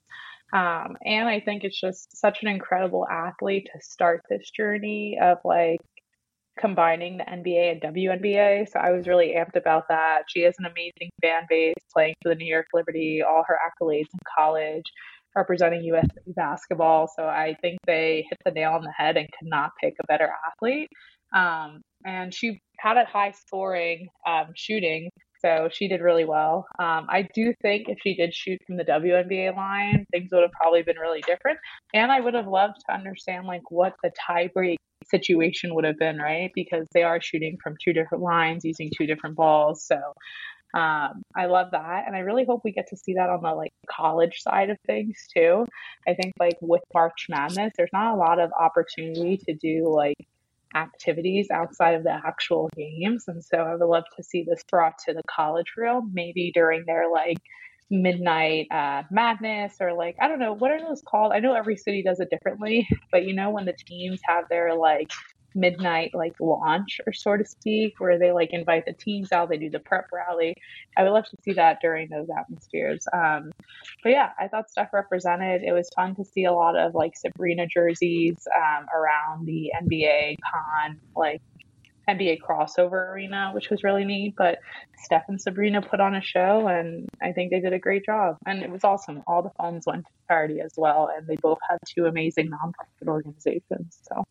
[0.52, 5.38] Um, and I think it's just such an incredible athlete to start this journey of
[5.44, 5.80] like
[6.58, 8.68] combining the NBA and WNBA.
[8.70, 10.22] So I was really amped about that.
[10.28, 14.08] She has an amazing fan base playing for the New York Liberty, all her accolades
[14.12, 14.84] in college,
[15.36, 17.08] representing US basketball.
[17.14, 20.06] So I think they hit the nail on the head and could not pick a
[20.06, 20.88] better athlete.
[21.34, 25.10] Um, and she had a high scoring um, shooting
[25.46, 26.66] so she did really well.
[26.78, 30.52] Um, I do think if she did shoot from the WNBA line, things would have
[30.52, 31.58] probably been really different.
[31.94, 36.18] And I would have loved to understand like what the tiebreak situation would have been,
[36.18, 36.50] right?
[36.54, 39.84] Because they are shooting from two different lines using two different balls.
[39.86, 40.00] So
[40.76, 43.54] um, I love that, and I really hope we get to see that on the
[43.54, 45.64] like college side of things too.
[46.06, 50.18] I think like with March Madness, there's not a lot of opportunity to do like
[50.74, 53.24] activities outside of the actual games.
[53.26, 56.84] And so I would love to see this brought to the college realm, maybe during
[56.84, 57.38] their like
[57.88, 61.32] midnight uh, madness or like, I don't know, what are those called?
[61.32, 64.74] I know every city does it differently, but you know, when the teams have their
[64.74, 65.10] like
[65.56, 69.56] midnight like launch or so to speak where they like invite the teams out they
[69.56, 70.54] do the prep rally
[70.96, 73.50] i would love to see that during those atmospheres um,
[74.02, 77.16] but yeah i thought Steph represented it was fun to see a lot of like
[77.16, 81.40] sabrina jerseys um, around the nba con like
[82.08, 84.34] NBA crossover arena, which was really neat.
[84.36, 84.58] But
[84.98, 88.36] Steph and Sabrina put on a show, and I think they did a great job.
[88.46, 89.22] And it was awesome.
[89.26, 93.08] All the funds went to charity as well, and they both had two amazing nonprofit
[93.08, 93.98] organizations.
[94.02, 94.24] So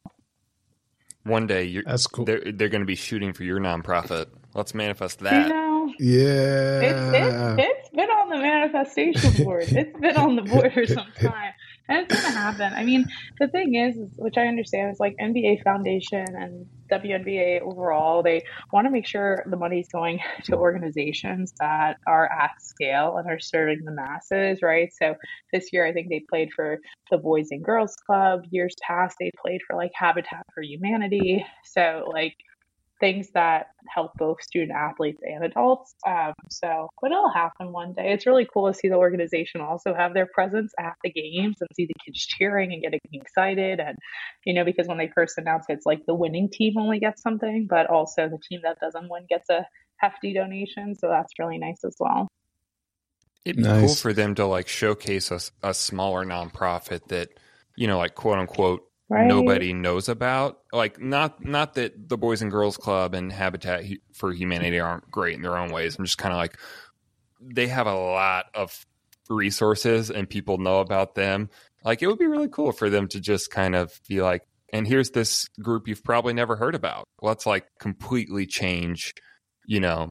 [1.25, 2.25] one day you're That's cool.
[2.25, 4.27] they're they're going to be shooting for your nonprofit.
[4.53, 5.47] Let's manifest that.
[5.47, 6.79] You know, yeah.
[6.81, 9.65] It's, it's, it's been on the manifestation board.
[9.67, 11.51] it's been on the board for some time.
[11.87, 12.73] And it's going to happen.
[12.73, 13.05] I mean,
[13.39, 18.85] the thing is, which I understand, is like NBA Foundation and WNBA overall, they want
[18.85, 23.83] to make sure the money's going to organizations that are at scale and are serving
[23.85, 24.89] the masses, right?
[24.99, 25.15] So
[25.53, 26.79] this year, I think they played for
[27.11, 28.41] the Boys and Girls Club.
[28.49, 31.45] Years past, they played for like Habitat for Humanity.
[31.65, 32.35] So, like,
[32.99, 35.93] things that help both student athletes and adults.
[36.07, 38.13] Um, so, but it'll happen one day.
[38.13, 41.69] It's really cool to see the organization also have their presence at the games and
[41.75, 43.79] see the kids cheering and getting excited.
[43.79, 43.97] And,
[44.45, 47.21] you know, because when they first announced it, it's like the winning team only gets
[47.21, 49.65] something, but also the team that doesn't win gets a
[49.97, 50.95] hefty donation.
[50.95, 52.27] So that's really nice as well.
[53.43, 53.85] It'd be nice.
[53.85, 57.29] cool for them to like showcase a, a smaller nonprofit that,
[57.75, 59.27] you know, like quote unquote right.
[59.27, 60.59] nobody knows about.
[60.71, 63.83] Like not not that the Boys and Girls Club and Habitat
[64.13, 65.97] for Humanity aren't great in their own ways.
[65.97, 66.57] I'm just kind of like
[67.41, 68.85] they have a lot of
[69.29, 71.49] resources and people know about them.
[71.83, 74.41] Like it would be really cool for them to just kind of be like,
[74.73, 77.05] and here's this group you've probably never heard about.
[77.21, 79.13] Let's like completely change,
[79.65, 80.09] you know,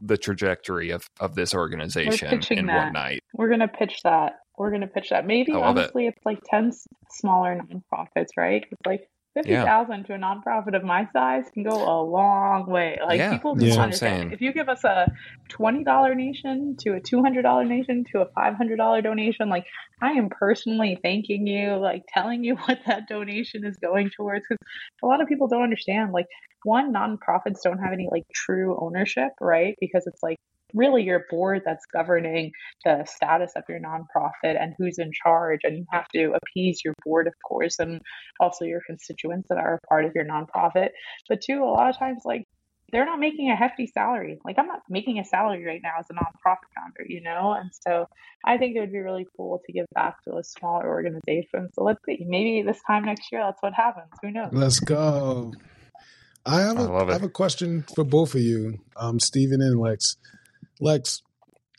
[0.00, 2.84] the trajectory of of this organization in that.
[2.84, 3.20] one night.
[3.32, 5.26] We're gonna pitch that we're going to pitch that.
[5.26, 6.14] Maybe honestly, it.
[6.16, 6.72] it's like 10
[7.10, 8.64] smaller nonprofits, right?
[8.70, 10.06] It's like fifty thousand yeah.
[10.06, 12.98] to a nonprofit of my size can go a long way.
[13.04, 14.32] Like yeah, people just understand.
[14.32, 15.12] If you give us a
[15.48, 19.48] twenty dollar donation to a two hundred dollar donation to a five hundred dollar donation,
[19.48, 19.66] like
[20.00, 24.44] I am personally thanking you, like telling you what that donation is going towards.
[24.48, 24.64] Because
[25.02, 26.12] a lot of people don't understand.
[26.12, 26.26] Like
[26.62, 29.74] one, nonprofits don't have any like true ownership, right?
[29.80, 30.38] Because it's like
[30.74, 32.52] really your board that's governing
[32.84, 35.60] the status of your nonprofit and who's in charge.
[35.62, 38.00] And you have to appease your board, of course, and
[38.40, 40.88] also your constituents that are a part of your nonprofit.
[41.28, 42.44] But two, a lot of times, like
[42.92, 44.38] they're not making a hefty salary.
[44.44, 47.52] Like I'm not making a salary right now as a nonprofit founder, you know?
[47.58, 48.06] And so
[48.44, 51.70] I think it would be really cool to give back to a smaller organization.
[51.72, 54.10] So let's see, maybe this time next year, that's what happens.
[54.22, 54.50] Who knows?
[54.52, 55.52] Let's go.
[56.46, 59.80] I have a, I, I have a question for both of you, um, Stephen and
[59.80, 60.16] Lex.
[60.80, 61.22] Lex,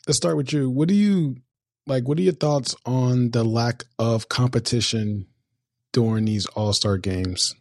[0.06, 0.70] let's start with you.
[0.70, 1.36] What do you
[1.86, 2.08] like?
[2.08, 5.26] What are your thoughts on the lack of competition
[5.92, 7.54] during these All Star games?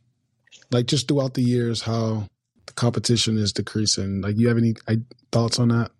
[0.72, 2.28] Like just throughout the years, how
[2.66, 4.22] the competition is decreasing.
[4.22, 4.74] Like, you have any
[5.32, 5.92] thoughts on that?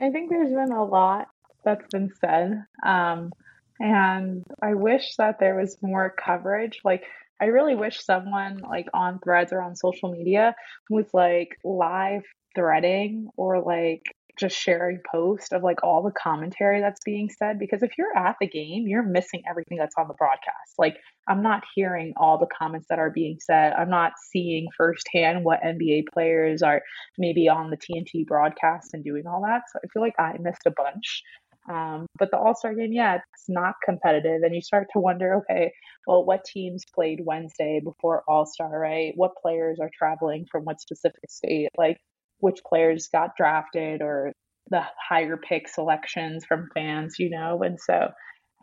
[0.00, 1.28] I think there's been a lot
[1.64, 3.32] that's been said, um,
[3.80, 6.80] and I wish that there was more coverage.
[6.84, 7.04] Like,
[7.40, 10.54] I really wish someone like on Threads or on social media
[10.88, 12.22] was like live
[12.54, 14.02] threading or like
[14.36, 18.36] just sharing post of like all the commentary that's being said because if you're at
[18.40, 20.96] the game you're missing everything that's on the broadcast like
[21.28, 25.60] i'm not hearing all the comments that are being said i'm not seeing firsthand what
[25.62, 26.82] nba players are
[27.18, 30.66] maybe on the tnt broadcast and doing all that so i feel like i missed
[30.66, 31.22] a bunch
[31.68, 34.42] um, but the All Star game, yeah, it's not competitive.
[34.42, 35.72] And you start to wonder okay,
[36.06, 39.12] well, what teams played Wednesday before All Star, right?
[39.16, 41.70] What players are traveling from what specific state?
[41.76, 41.98] Like,
[42.40, 44.32] which players got drafted or
[44.70, 47.62] the higher pick selections from fans, you know?
[47.62, 48.08] And so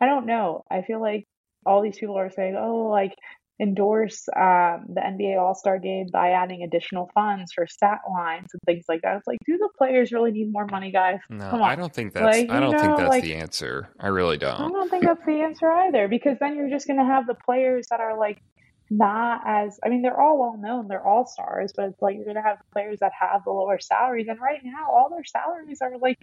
[0.00, 0.64] I don't know.
[0.70, 1.24] I feel like
[1.66, 3.14] all these people are saying, oh, like
[3.60, 8.60] endorse um, the NBA All Star game by adding additional funds for stat lines and
[8.66, 9.16] things like that.
[9.16, 11.18] It's like, do the players really need more money, guys?
[11.30, 12.24] No, I don't think that's.
[12.24, 13.88] Like, I don't know, think that's like, the answer.
[14.00, 14.60] I really don't.
[14.60, 17.34] I don't think that's the answer either, because then you're just going to have the
[17.34, 18.42] players that are like
[18.90, 22.26] not as I mean they're all well known, they're all stars, but it's like you're
[22.26, 25.98] gonna have players that have the lower salaries, and right now all their salaries are
[25.98, 26.18] like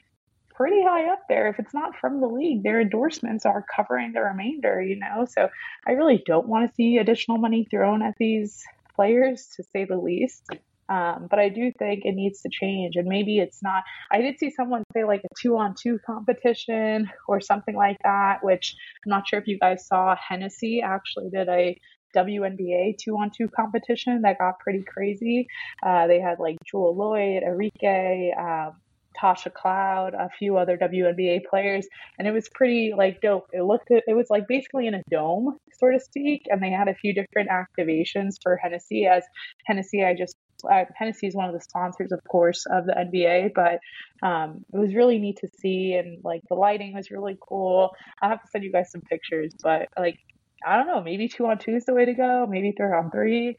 [0.53, 1.47] pretty high up there.
[1.47, 5.25] If it's not from the league, their endorsements are covering the remainder, you know.
[5.25, 5.49] So
[5.87, 8.63] I really don't want to see additional money thrown at these
[8.95, 10.43] players, to say the least.
[10.89, 13.83] Um, but I do think it needs to change, and maybe it's not.
[14.11, 19.09] I did see someone say like a two-on-two competition or something like that, which I'm
[19.09, 20.15] not sure if you guys saw.
[20.15, 21.79] Hennessy actually did a
[22.15, 25.47] WNBA two on two competition that got pretty crazy.
[25.85, 28.75] Uh, they had like Jewell Lloyd, Arike, um,
[29.19, 31.87] Tasha Cloud, a few other WNBA players,
[32.17, 33.47] and it was pretty like dope.
[33.53, 36.87] It looked it was like basically in a dome, sort of speak, and they had
[36.87, 39.05] a few different activations for Hennessy.
[39.05, 39.23] As
[39.65, 40.35] Hennessy, I just
[40.69, 43.79] uh, Hennessy is one of the sponsors, of course, of the NBA, but
[44.25, 47.91] um, it was really neat to see, and like the lighting was really cool.
[48.21, 50.19] I'll have to send you guys some pictures, but like
[50.65, 53.11] I don't know, maybe two on two is the way to go, maybe three on
[53.11, 53.57] three.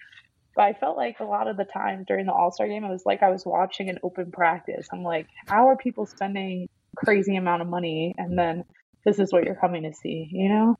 [0.55, 2.91] But I felt like a lot of the time during the All Star game, it
[2.91, 4.89] was like I was watching an open practice.
[4.93, 8.65] I'm like, how are people spending crazy amount of money, and then
[9.05, 10.77] this is what you're coming to see, you know?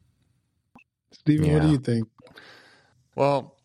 [1.13, 1.55] Stephen, yeah.
[1.55, 2.09] what do you think?
[3.17, 3.57] Well,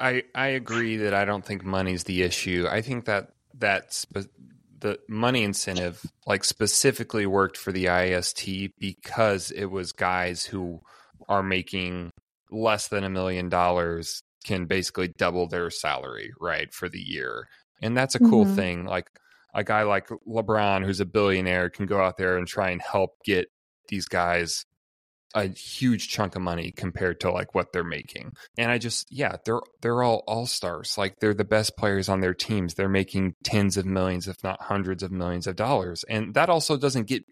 [0.00, 2.66] I I agree that I don't think money's the issue.
[2.68, 4.06] I think that that's
[4.80, 10.80] the money incentive like specifically worked for the IST because it was guys who
[11.28, 12.10] are making
[12.50, 17.48] less than a million dollars can basically double their salary, right, for the year.
[17.82, 18.54] And that's a cool mm-hmm.
[18.54, 18.84] thing.
[18.84, 19.08] Like
[19.54, 23.12] a guy like LeBron, who's a billionaire, can go out there and try and help
[23.24, 23.48] get
[23.88, 24.64] these guys
[25.34, 28.32] a huge chunk of money compared to like what they're making.
[28.56, 30.96] And I just yeah, they're they're all all-stars.
[30.96, 32.74] Like they're the best players on their teams.
[32.74, 36.04] They're making tens of millions if not hundreds of millions of dollars.
[36.08, 37.24] And that also doesn't get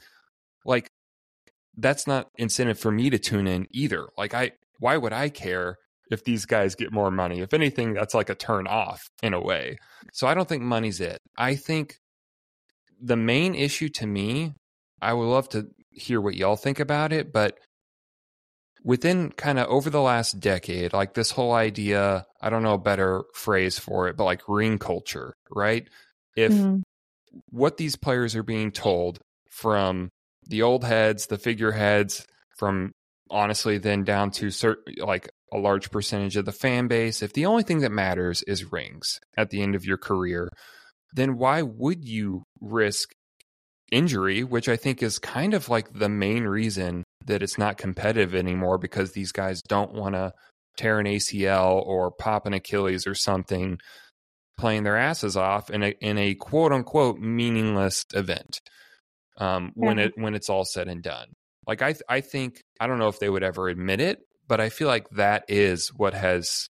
[0.64, 0.90] like
[1.76, 4.08] that's not incentive for me to tune in either.
[4.16, 5.78] Like I why would I care
[6.10, 7.40] if these guys get more money?
[7.40, 9.78] If anything, that's like a turn off in a way.
[10.12, 11.18] So I don't think money's it.
[11.38, 11.98] I think
[13.00, 14.54] the main issue to me,
[15.00, 17.58] I would love to hear what y'all think about it, but
[18.84, 22.78] within kind of over the last decade, like this whole idea, I don't know a
[22.78, 25.88] better phrase for it, but like ring culture, right?
[26.36, 26.80] If mm-hmm.
[27.50, 29.20] what these players are being told
[29.50, 30.10] from
[30.52, 32.26] the old heads, the figureheads,
[32.58, 32.92] from
[33.30, 37.22] honestly then down to certain, like a large percentage of the fan base.
[37.22, 40.50] If the only thing that matters is rings at the end of your career,
[41.14, 43.08] then why would you risk
[43.90, 48.34] injury, which I think is kind of like the main reason that it's not competitive
[48.34, 50.32] anymore because these guys don't want to
[50.76, 53.78] tear an ACL or pop an Achilles or something,
[54.58, 58.60] playing their asses off in a in a quote unquote meaningless event.
[59.42, 61.28] Um, when it when it's all said and done,
[61.66, 64.68] like I I think I don't know if they would ever admit it, but I
[64.68, 66.68] feel like that is what has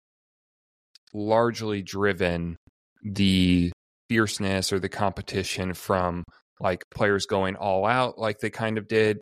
[1.12, 2.56] largely driven
[3.02, 3.72] the
[4.08, 6.24] fierceness or the competition from
[6.60, 9.18] like players going all out like they kind of did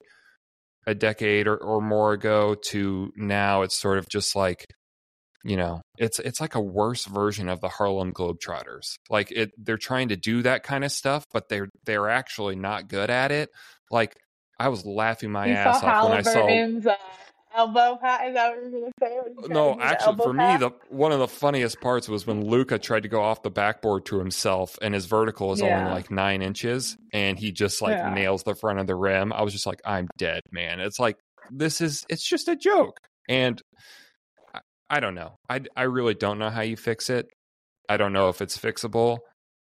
[0.86, 4.66] a decade or, or more ago to now it's sort of just like
[5.45, 9.78] you know it's it's like a worse version of the Harlem Globetrotters like it they're
[9.78, 13.51] trying to do that kind of stuff but they're they're actually not good at it
[13.91, 14.16] like
[14.59, 16.95] I was laughing my you ass off when I saw
[17.55, 18.28] elbow pat.
[18.28, 19.49] Is that what you're gonna say?
[19.49, 20.61] No, actually, for pat?
[20.61, 23.51] me, the one of the funniest parts was when Luka tried to go off the
[23.51, 25.78] backboard to himself, and his vertical is yeah.
[25.78, 28.12] only like nine inches, and he just like yeah.
[28.14, 29.32] nails the front of the rim.
[29.32, 30.80] I was just like, I'm dead, man.
[30.80, 31.18] It's like
[31.51, 33.61] this is it's just a joke, and
[34.91, 35.36] I, don't know.
[35.49, 37.26] I I really don't know how you fix it.
[37.88, 39.18] I don't know if it's fixable.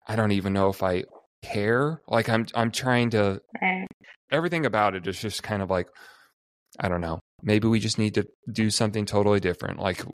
[0.07, 1.05] I don't even know if I
[1.43, 2.01] care.
[2.09, 3.41] Like I'm I'm trying to.
[4.33, 5.89] Everything about it is just kind of like
[6.79, 7.21] I don't know.
[7.43, 10.05] Maybe we just need to do something totally different, like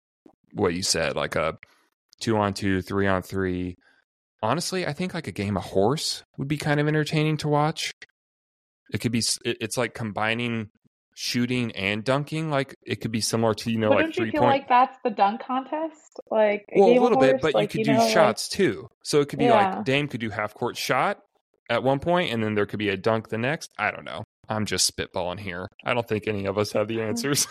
[0.53, 1.59] what you said, like a
[2.21, 3.77] two on two, three on three.
[4.43, 7.93] Honestly, I think like a game of horse would be kind of entertaining to watch.
[8.93, 9.23] It could be.
[9.45, 10.69] It's like combining
[11.19, 12.51] shooting and dunking.
[12.51, 14.53] Like it could be similar to you know but like don't you feel point...
[14.53, 16.21] like that's the dunk contest?
[16.31, 18.53] Like a well, a little horse, bit, but like, you could you do know, shots
[18.53, 18.57] like...
[18.57, 18.89] too.
[19.03, 19.77] So it could be yeah.
[19.77, 21.19] like Dame could do half court shot
[21.69, 23.73] at one point, and then there could be a dunk the next.
[23.79, 24.25] I don't know.
[24.49, 25.69] I'm just spitballing here.
[25.85, 27.49] I don't think any of us have the answers.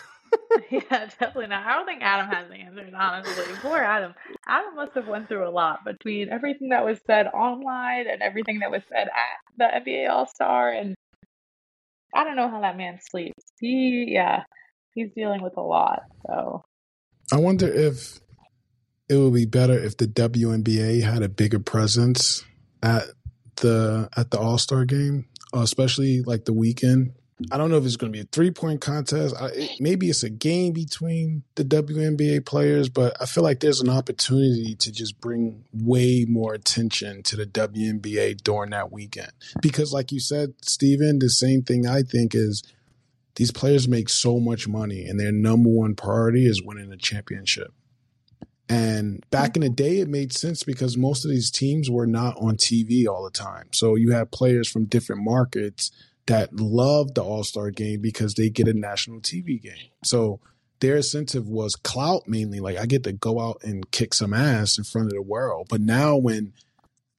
[0.70, 0.80] yeah,
[1.18, 1.66] definitely not.
[1.66, 3.44] I don't think Adam has the answers, honestly.
[3.62, 4.14] Poor Adam.
[4.46, 8.60] Adam must have went through a lot between everything that was said online and everything
[8.60, 10.94] that was said at the NBA All Star and
[12.16, 13.44] I don't know how that man sleeps.
[13.60, 14.42] He yeah,
[14.94, 16.02] he's dealing with a lot.
[16.26, 16.64] So
[17.32, 18.20] I wonder if
[19.08, 22.44] it would be better if the WNBA had a bigger presence
[22.82, 23.04] at
[23.56, 25.26] the at the All Star game
[25.62, 27.12] especially like the weekend.
[27.52, 29.34] I don't know if it's going to be a three point contest.
[29.38, 33.80] I, it, maybe it's a game between the WNBA players, but I feel like there's
[33.80, 39.32] an opportunity to just bring way more attention to the WNBA during that weekend.
[39.60, 42.62] Because, like you said, Steven, the same thing I think is
[43.34, 47.72] these players make so much money, and their number one priority is winning a championship.
[48.68, 52.34] And back in the day, it made sense because most of these teams were not
[52.38, 53.68] on TV all the time.
[53.72, 55.92] So you have players from different markets
[56.26, 59.90] that love the All Star game because they get a national TV game.
[60.04, 60.40] So
[60.80, 62.60] their incentive was clout mainly.
[62.60, 65.68] Like I get to go out and kick some ass in front of the world.
[65.70, 66.52] But now when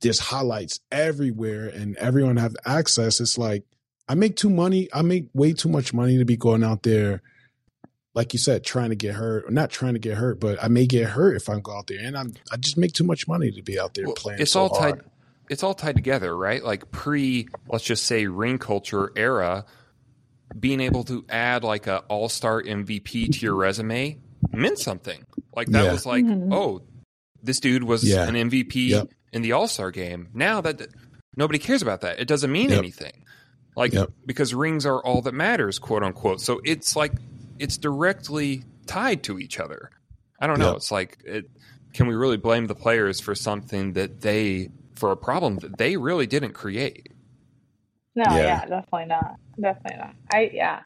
[0.01, 3.63] there's highlights everywhere and everyone have access, it's like
[4.07, 4.89] I make too money.
[4.93, 7.21] I make way too much money to be going out there
[8.17, 10.69] like you said, trying to get hurt, or not trying to get hurt, but I
[10.69, 13.27] may get hurt if I go out there, and I'm I just make too much
[13.27, 14.41] money to be out there well, playing.
[14.41, 15.05] It's so all hard.
[15.47, 15.53] Tied.
[15.53, 16.63] It's all tied together, right?
[16.63, 19.65] Like pre, let's just say ring culture era,
[20.57, 24.19] being able to add like a all star MVP to your resume
[24.51, 25.25] meant something.
[25.55, 25.91] Like that yeah.
[25.91, 26.53] was like, mm-hmm.
[26.53, 26.81] oh,
[27.43, 28.27] this dude was yeah.
[28.27, 29.09] an MVP yep.
[29.31, 30.29] in the All Star game.
[30.33, 30.87] Now that
[31.35, 32.79] nobody cares about that, it doesn't mean yep.
[32.79, 33.23] anything.
[33.75, 34.11] Like yep.
[34.25, 36.41] because rings are all that matters, quote unquote.
[36.41, 37.13] So it's like
[37.59, 39.91] it's directly tied to each other.
[40.39, 40.69] I don't know.
[40.69, 40.75] Yep.
[40.77, 41.49] It's like, it,
[41.93, 45.95] can we really blame the players for something that they for a problem that they
[45.97, 47.13] really didn't create?
[48.15, 49.35] No, yeah, yeah definitely not.
[49.61, 50.15] Definitely not.
[50.33, 50.81] I yeah.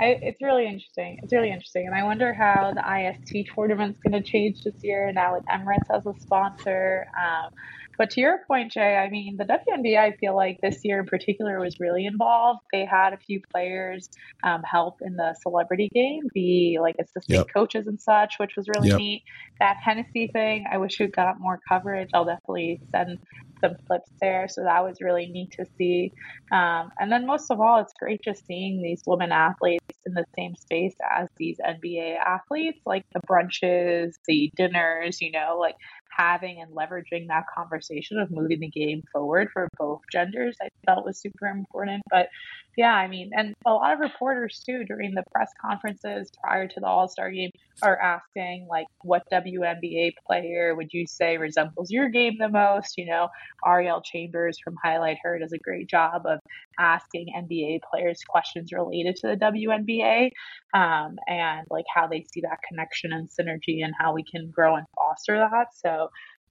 [0.00, 1.20] I, it's really interesting.
[1.22, 5.12] It's really interesting, and I wonder how the IST tournament's going to change this year
[5.12, 7.06] now with Emirates as a sponsor.
[7.16, 7.50] Um,
[7.98, 11.06] but to your point, Jay, I mean, the WNBA, I feel like this year in
[11.06, 12.60] particular was really involved.
[12.72, 14.08] They had a few players
[14.42, 17.46] um, help in the celebrity game, be like assistant yep.
[17.52, 18.98] coaches and such, which was really yep.
[18.98, 19.22] neat.
[19.60, 22.10] That Hennessy thing, I wish we got more coverage.
[22.14, 23.18] I'll definitely send
[23.60, 24.48] some clips there.
[24.48, 26.12] So that was really neat to see.
[26.52, 30.24] Um, and then most of all, it's great just seeing these women athletes in the
[30.36, 35.76] same space as these NBA athletes, like the brunches, the dinners, you know, like
[36.16, 41.04] having and leveraging that conversation of moving the game forward for both genders, I felt
[41.04, 42.02] was super important.
[42.10, 42.28] But
[42.76, 46.80] yeah, I mean, and a lot of reporters too during the press conferences prior to
[46.80, 47.50] the All Star game
[47.82, 52.96] are asking, like, what WNBA player would you say resembles your game the most?
[52.96, 53.28] You know,
[53.66, 56.40] Ariel Chambers from Highlight Her does a great job of
[56.78, 60.30] asking NBA players questions related to the WNBA
[60.74, 64.76] um, and like how they see that connection and synergy and how we can grow
[64.76, 65.68] and foster that.
[65.74, 66.03] So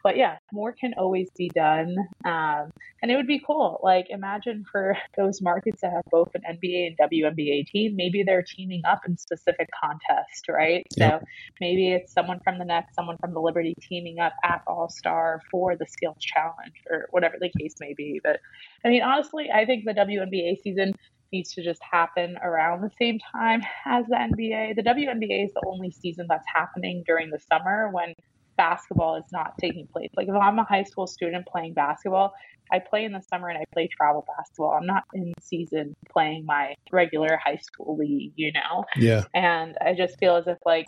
[0.04, 1.96] but yeah, more can always be done.
[2.26, 3.80] Um, and it would be cool.
[3.82, 8.44] Like, imagine for those markets that have both an NBA and WNBA team, maybe they're
[8.44, 10.86] teaming up in specific contests, right?
[10.98, 11.22] Yep.
[11.22, 11.26] So
[11.62, 15.42] maybe it's someone from the Nets, someone from the Liberty teaming up at All Star
[15.50, 18.20] for the Skills Challenge or whatever the case may be.
[18.24, 18.40] But
[18.86, 20.94] I mean, honestly, I think the WNBA season
[21.32, 24.76] needs to just happen around the same time as the NBA.
[24.76, 28.14] The WNBA is the only season that's happening during the summer when
[28.58, 30.10] basketball is not taking place.
[30.16, 32.34] Like if I'm a high school student playing basketball,
[32.72, 34.72] I play in the summer and I play travel basketball.
[34.72, 38.86] I'm not in season playing my regular high school league, you know?
[38.96, 39.24] Yeah.
[39.34, 40.88] And I just feel as if like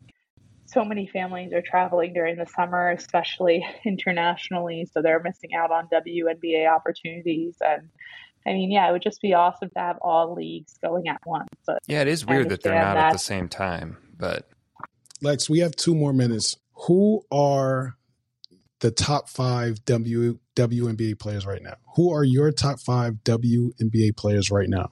[0.66, 5.88] so many families are traveling during the summer, especially internationally, so they're missing out on
[5.93, 7.89] WNBA opportunities and
[8.47, 11.49] I mean, yeah, it would just be awesome to have all leagues going at once.
[11.66, 13.07] But yeah, it is weird that they're not that.
[13.07, 13.97] at the same time.
[14.16, 14.47] But
[15.22, 16.55] Lex, we have two more minutes.
[16.88, 17.95] Who are
[18.80, 21.76] the top five W WNBA players right now?
[21.95, 24.91] Who are your top five WNBA players right now?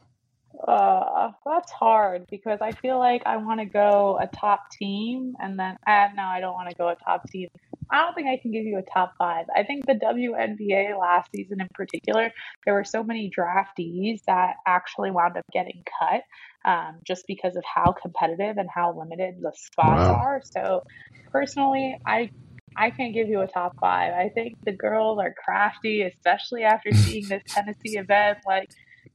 [1.63, 5.77] That's hard because I feel like I want to go a top team, and then
[5.87, 7.47] uh, no, I don't want to go a top team.
[7.89, 9.45] I don't think I can give you a top five.
[9.55, 12.31] I think the WNBA last season in particular,
[12.65, 16.23] there were so many draftees that actually wound up getting cut
[16.65, 20.15] um, just because of how competitive and how limited the spots wow.
[20.15, 20.41] are.
[20.43, 20.83] So
[21.31, 22.29] personally, I
[22.75, 24.13] I can't give you a top five.
[24.13, 28.39] I think the girls are crafty, especially after seeing this Hennessy event.
[28.45, 28.69] Like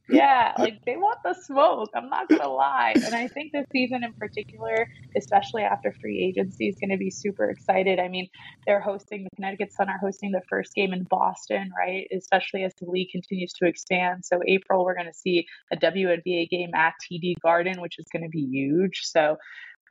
[0.09, 1.89] yeah, like they want the smoke.
[1.95, 2.93] I'm not gonna lie.
[2.95, 7.09] And I think this season in particular, especially after free agency, is going to be
[7.09, 7.99] super excited.
[7.99, 8.27] I mean,
[8.65, 12.07] they're hosting the Connecticut Sun are hosting the first game in Boston, right?
[12.15, 14.25] Especially as the league continues to expand.
[14.25, 18.23] So April, we're going to see a WNBA game at TD Garden, which is going
[18.23, 19.01] to be huge.
[19.03, 19.37] So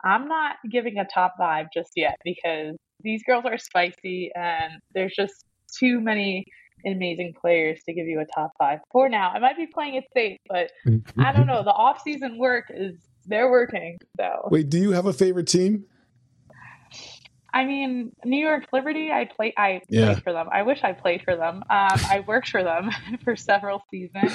[0.03, 5.13] I'm not giving a top five just yet because these girls are spicy and there's
[5.15, 5.45] just
[5.77, 6.45] too many
[6.85, 9.31] amazing players to give you a top five for now.
[9.33, 10.71] I might be playing it safe, but
[11.17, 11.63] I don't know.
[11.63, 13.97] The off season work is they're working.
[14.17, 15.85] So wait, do you have a favorite team?
[17.53, 19.11] I mean, New York Liberty.
[19.11, 19.53] I play.
[19.57, 20.05] I yeah.
[20.05, 20.47] played for them.
[20.51, 21.57] I wish I played for them.
[21.69, 22.91] Um, I worked for them
[23.23, 24.33] for several seasons,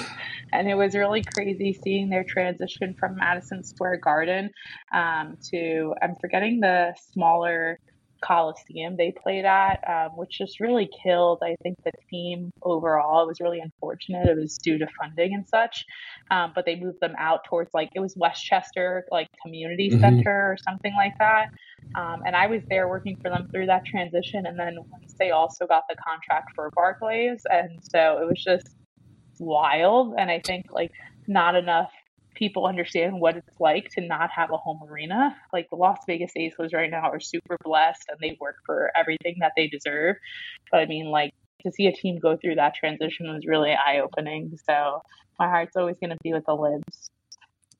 [0.51, 4.49] and it was really crazy seeing their transition from Madison Square Garden
[4.93, 7.79] um, to I'm forgetting the smaller
[8.25, 13.23] Coliseum they played at, um, which just really killed, I think, the team overall.
[13.23, 14.27] It was really unfortunate.
[14.27, 15.85] It was due to funding and such.
[16.31, 19.99] Um, but they moved them out towards like, it was Westchester, like community mm-hmm.
[19.99, 21.47] center or something like that.
[21.95, 24.45] Um, and I was there working for them through that transition.
[24.45, 27.43] And then once they also got the contract for Barclays.
[27.49, 28.75] And so it was just
[29.39, 30.15] wild.
[30.17, 30.91] And I think like
[31.27, 31.91] not enough
[32.35, 35.35] people understand what it's like to not have a home arena.
[35.51, 39.37] Like the Las Vegas Aces right now are super blessed and they work for everything
[39.39, 40.17] that they deserve.
[40.71, 41.33] But I mean, like
[41.63, 44.55] to see a team go through that transition was really eye opening.
[44.69, 45.01] So
[45.39, 47.09] my heart's always going to be with the Libs.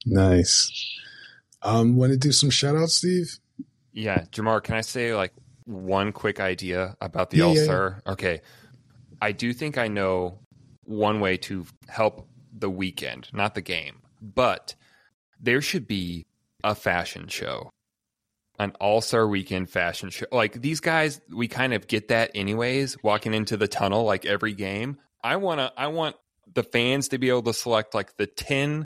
[0.06, 1.00] Nice.
[1.62, 3.40] Um, want to do some shout outs, Steve?
[3.92, 5.34] Yeah, Jamar, can I say like
[5.66, 8.02] one quick idea about the yeah, All Star?
[8.06, 8.12] Yeah.
[8.14, 8.42] Okay.
[9.22, 10.40] I do think I know
[10.84, 12.28] one way to help
[12.58, 14.76] the weekend, not the game but
[15.40, 16.26] there should be
[16.64, 17.70] a fashion show,
[18.60, 20.26] an all star weekend fashion show.
[20.32, 24.54] Like these guys, we kind of get that anyways, walking into the tunnel like every
[24.54, 24.98] game.
[25.24, 26.16] I want to, I want
[26.54, 28.86] the fans to be able to select like the 10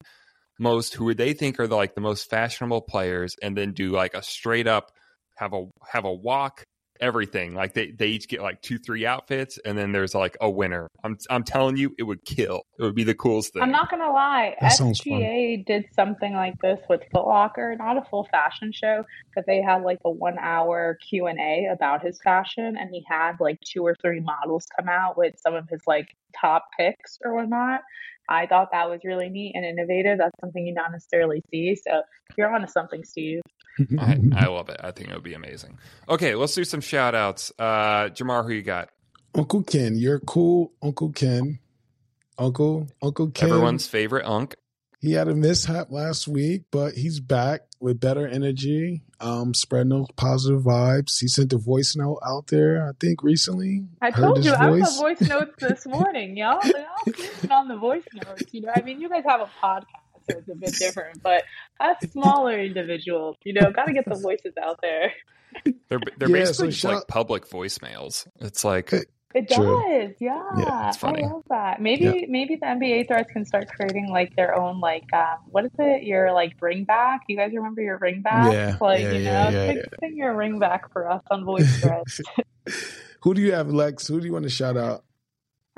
[0.58, 4.14] most who they think are the, like the most fashionable players and then do like
[4.14, 4.92] a straight up
[5.40, 6.66] have a have a walk
[7.00, 7.54] everything.
[7.54, 10.88] Like they, they each get like two, three outfits, and then there's like a winner.
[11.04, 12.62] I'm I'm telling you, it would kill.
[12.78, 13.62] It would be the coolest thing.
[13.62, 14.56] I'm not gonna lie.
[14.62, 19.04] That SGA did something like this with Foot Locker, not a full fashion show,
[19.36, 23.04] but they had like a one hour Q and A about his fashion, and he
[23.08, 26.08] had like two or three models come out with some of his like
[26.40, 27.82] top picks or whatnot.
[28.30, 30.20] I thought that was really neat and innovative.
[30.20, 31.76] That's something you not necessarily see.
[31.76, 32.04] So
[32.38, 33.42] you're onto something, Steve.
[33.98, 34.80] I, I, love it.
[34.84, 35.78] I think it would be amazing.
[36.08, 37.52] Okay, let's do some shout outs.
[37.58, 38.90] Uh, Jamar, who you got?
[39.36, 39.98] Uncle Ken.
[39.98, 41.60] You're cool, Uncle Ken.
[42.38, 43.50] Uncle, Uncle Ken.
[43.50, 44.56] Everyone's favorite Unc.
[45.02, 50.12] He had a mishap last week, but he's back with better energy, um, spreading those
[50.18, 51.22] positive vibes.
[51.22, 53.86] He sent a voice note out there, I think, recently.
[54.02, 54.60] I told you, voice.
[54.60, 56.60] I was voice notes this morning, y'all.
[56.66, 58.44] Y'all on the voice notes.
[58.52, 59.86] You know, I mean, you guys have a podcast,
[60.30, 61.44] so it's a bit different, but
[61.80, 65.14] us smaller individuals, you know, got to get the voices out there.
[65.90, 68.28] They're they're yeah, basically so just like public voicemails.
[68.40, 68.94] It's like
[69.36, 69.84] it True.
[69.88, 70.42] does, yeah.
[70.58, 70.88] yeah.
[70.90, 71.24] it's funny.
[71.24, 71.80] I love that.
[71.80, 72.26] Maybe yeah.
[72.28, 76.04] maybe the NBA threads can start creating like their own like um, what is it?
[76.04, 77.22] Your like ring back.
[77.28, 78.52] You guys remember your ring back?
[78.52, 78.78] Yeah.
[78.82, 82.22] Like yeah, you know, yeah, yeah, sing your ring back for us on voice threads.
[83.22, 84.08] Who do you have, Lex?
[84.08, 85.04] Who do you want to shout out?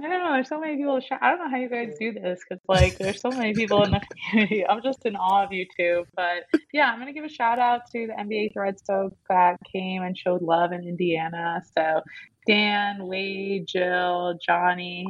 [0.03, 0.33] I don't know.
[0.33, 0.99] There's so many people.
[1.21, 3.91] I don't know how you guys do this because, like, there's so many people in
[3.91, 4.65] the community.
[4.67, 6.05] I'm just in awe of you two.
[6.15, 6.43] But
[6.73, 10.17] yeah, I'm gonna give a shout out to the NBA Threads folk that came and
[10.17, 11.61] showed love in Indiana.
[11.77, 12.01] So
[12.47, 15.05] Dan, Wade, Jill, Johnny.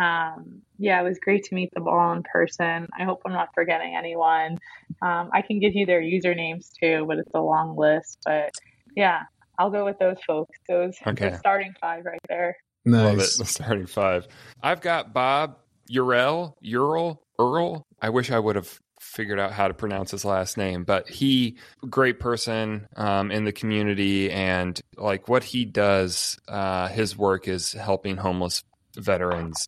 [0.00, 2.88] Um, yeah, it was great to meet them all in person.
[2.98, 4.58] I hope I'm not forgetting anyone.
[5.02, 8.18] Um, I can give you their usernames too, but it's a long list.
[8.24, 8.50] But
[8.96, 9.22] yeah,
[9.58, 10.58] I'll go with those folks.
[10.68, 11.30] Those Okay.
[11.30, 12.56] the starting five right there.
[12.84, 13.18] Love it.
[13.18, 13.38] Nice.
[13.38, 14.26] The starting five.
[14.62, 15.58] I've got Bob
[15.90, 17.86] Urel, Ural, Earl.
[18.00, 21.56] I wish I would have figured out how to pronounce his last name, but he,
[21.88, 27.72] great person um, in the community, and like what he does, uh, his work is
[27.72, 28.62] helping homeless
[28.96, 29.66] veterans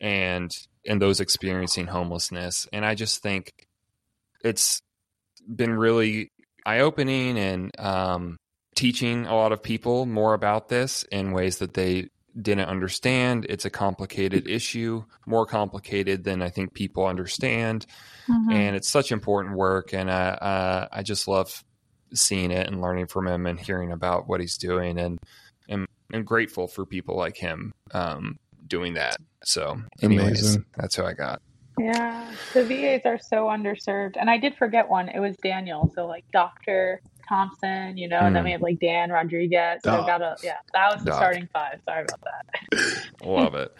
[0.00, 0.50] and
[0.86, 2.66] and those experiencing homelessness.
[2.72, 3.52] And I just think
[4.42, 4.80] it's
[5.54, 6.30] been really
[6.64, 8.36] eye opening and um,
[8.74, 12.08] teaching a lot of people more about this in ways that they
[12.40, 13.46] didn't understand.
[13.48, 17.86] It's a complicated issue, more complicated than I think people understand,
[18.28, 19.92] and it's such important work.
[19.92, 21.64] And uh, uh, I just love
[22.14, 25.18] seeing it and learning from him and hearing about what he's doing, and
[25.68, 29.16] and I'm grateful for people like him um, doing that.
[29.44, 30.64] So, anyways, Amazing.
[30.76, 31.42] that's who I got.
[31.78, 34.16] Yeah, the VAs are so underserved.
[34.20, 35.08] And I did forget one.
[35.08, 35.92] It was Daniel.
[35.94, 37.00] So like Dr.
[37.28, 38.46] Thompson, you know, and then Mm.
[38.46, 39.80] we have like Dan Rodriguez.
[39.84, 40.06] So Doc.
[40.06, 41.18] got a yeah, that was the Doc.
[41.20, 41.80] starting five.
[41.84, 43.04] Sorry about that.
[43.24, 43.74] Love it.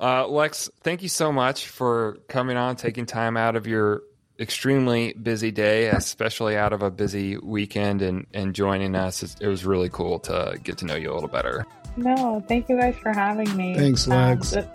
[0.00, 4.02] Uh, Lex, thank you so much for coming on, taking time out of your
[4.40, 9.22] extremely busy day, especially out of a busy weekend, and, and joining us.
[9.22, 11.64] It, it was really cool to get to know you a little better.
[11.96, 13.76] No, thank you guys for having me.
[13.76, 14.56] Thanks, Lex.
[14.56, 14.66] Um,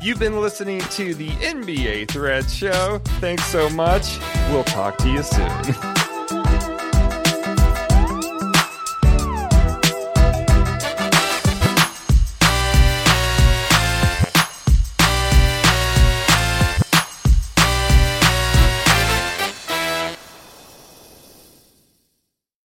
[0.00, 3.00] You've been listening to the NBA Thread Show.
[3.20, 4.18] Thanks so much.
[4.50, 5.94] We'll talk to you soon.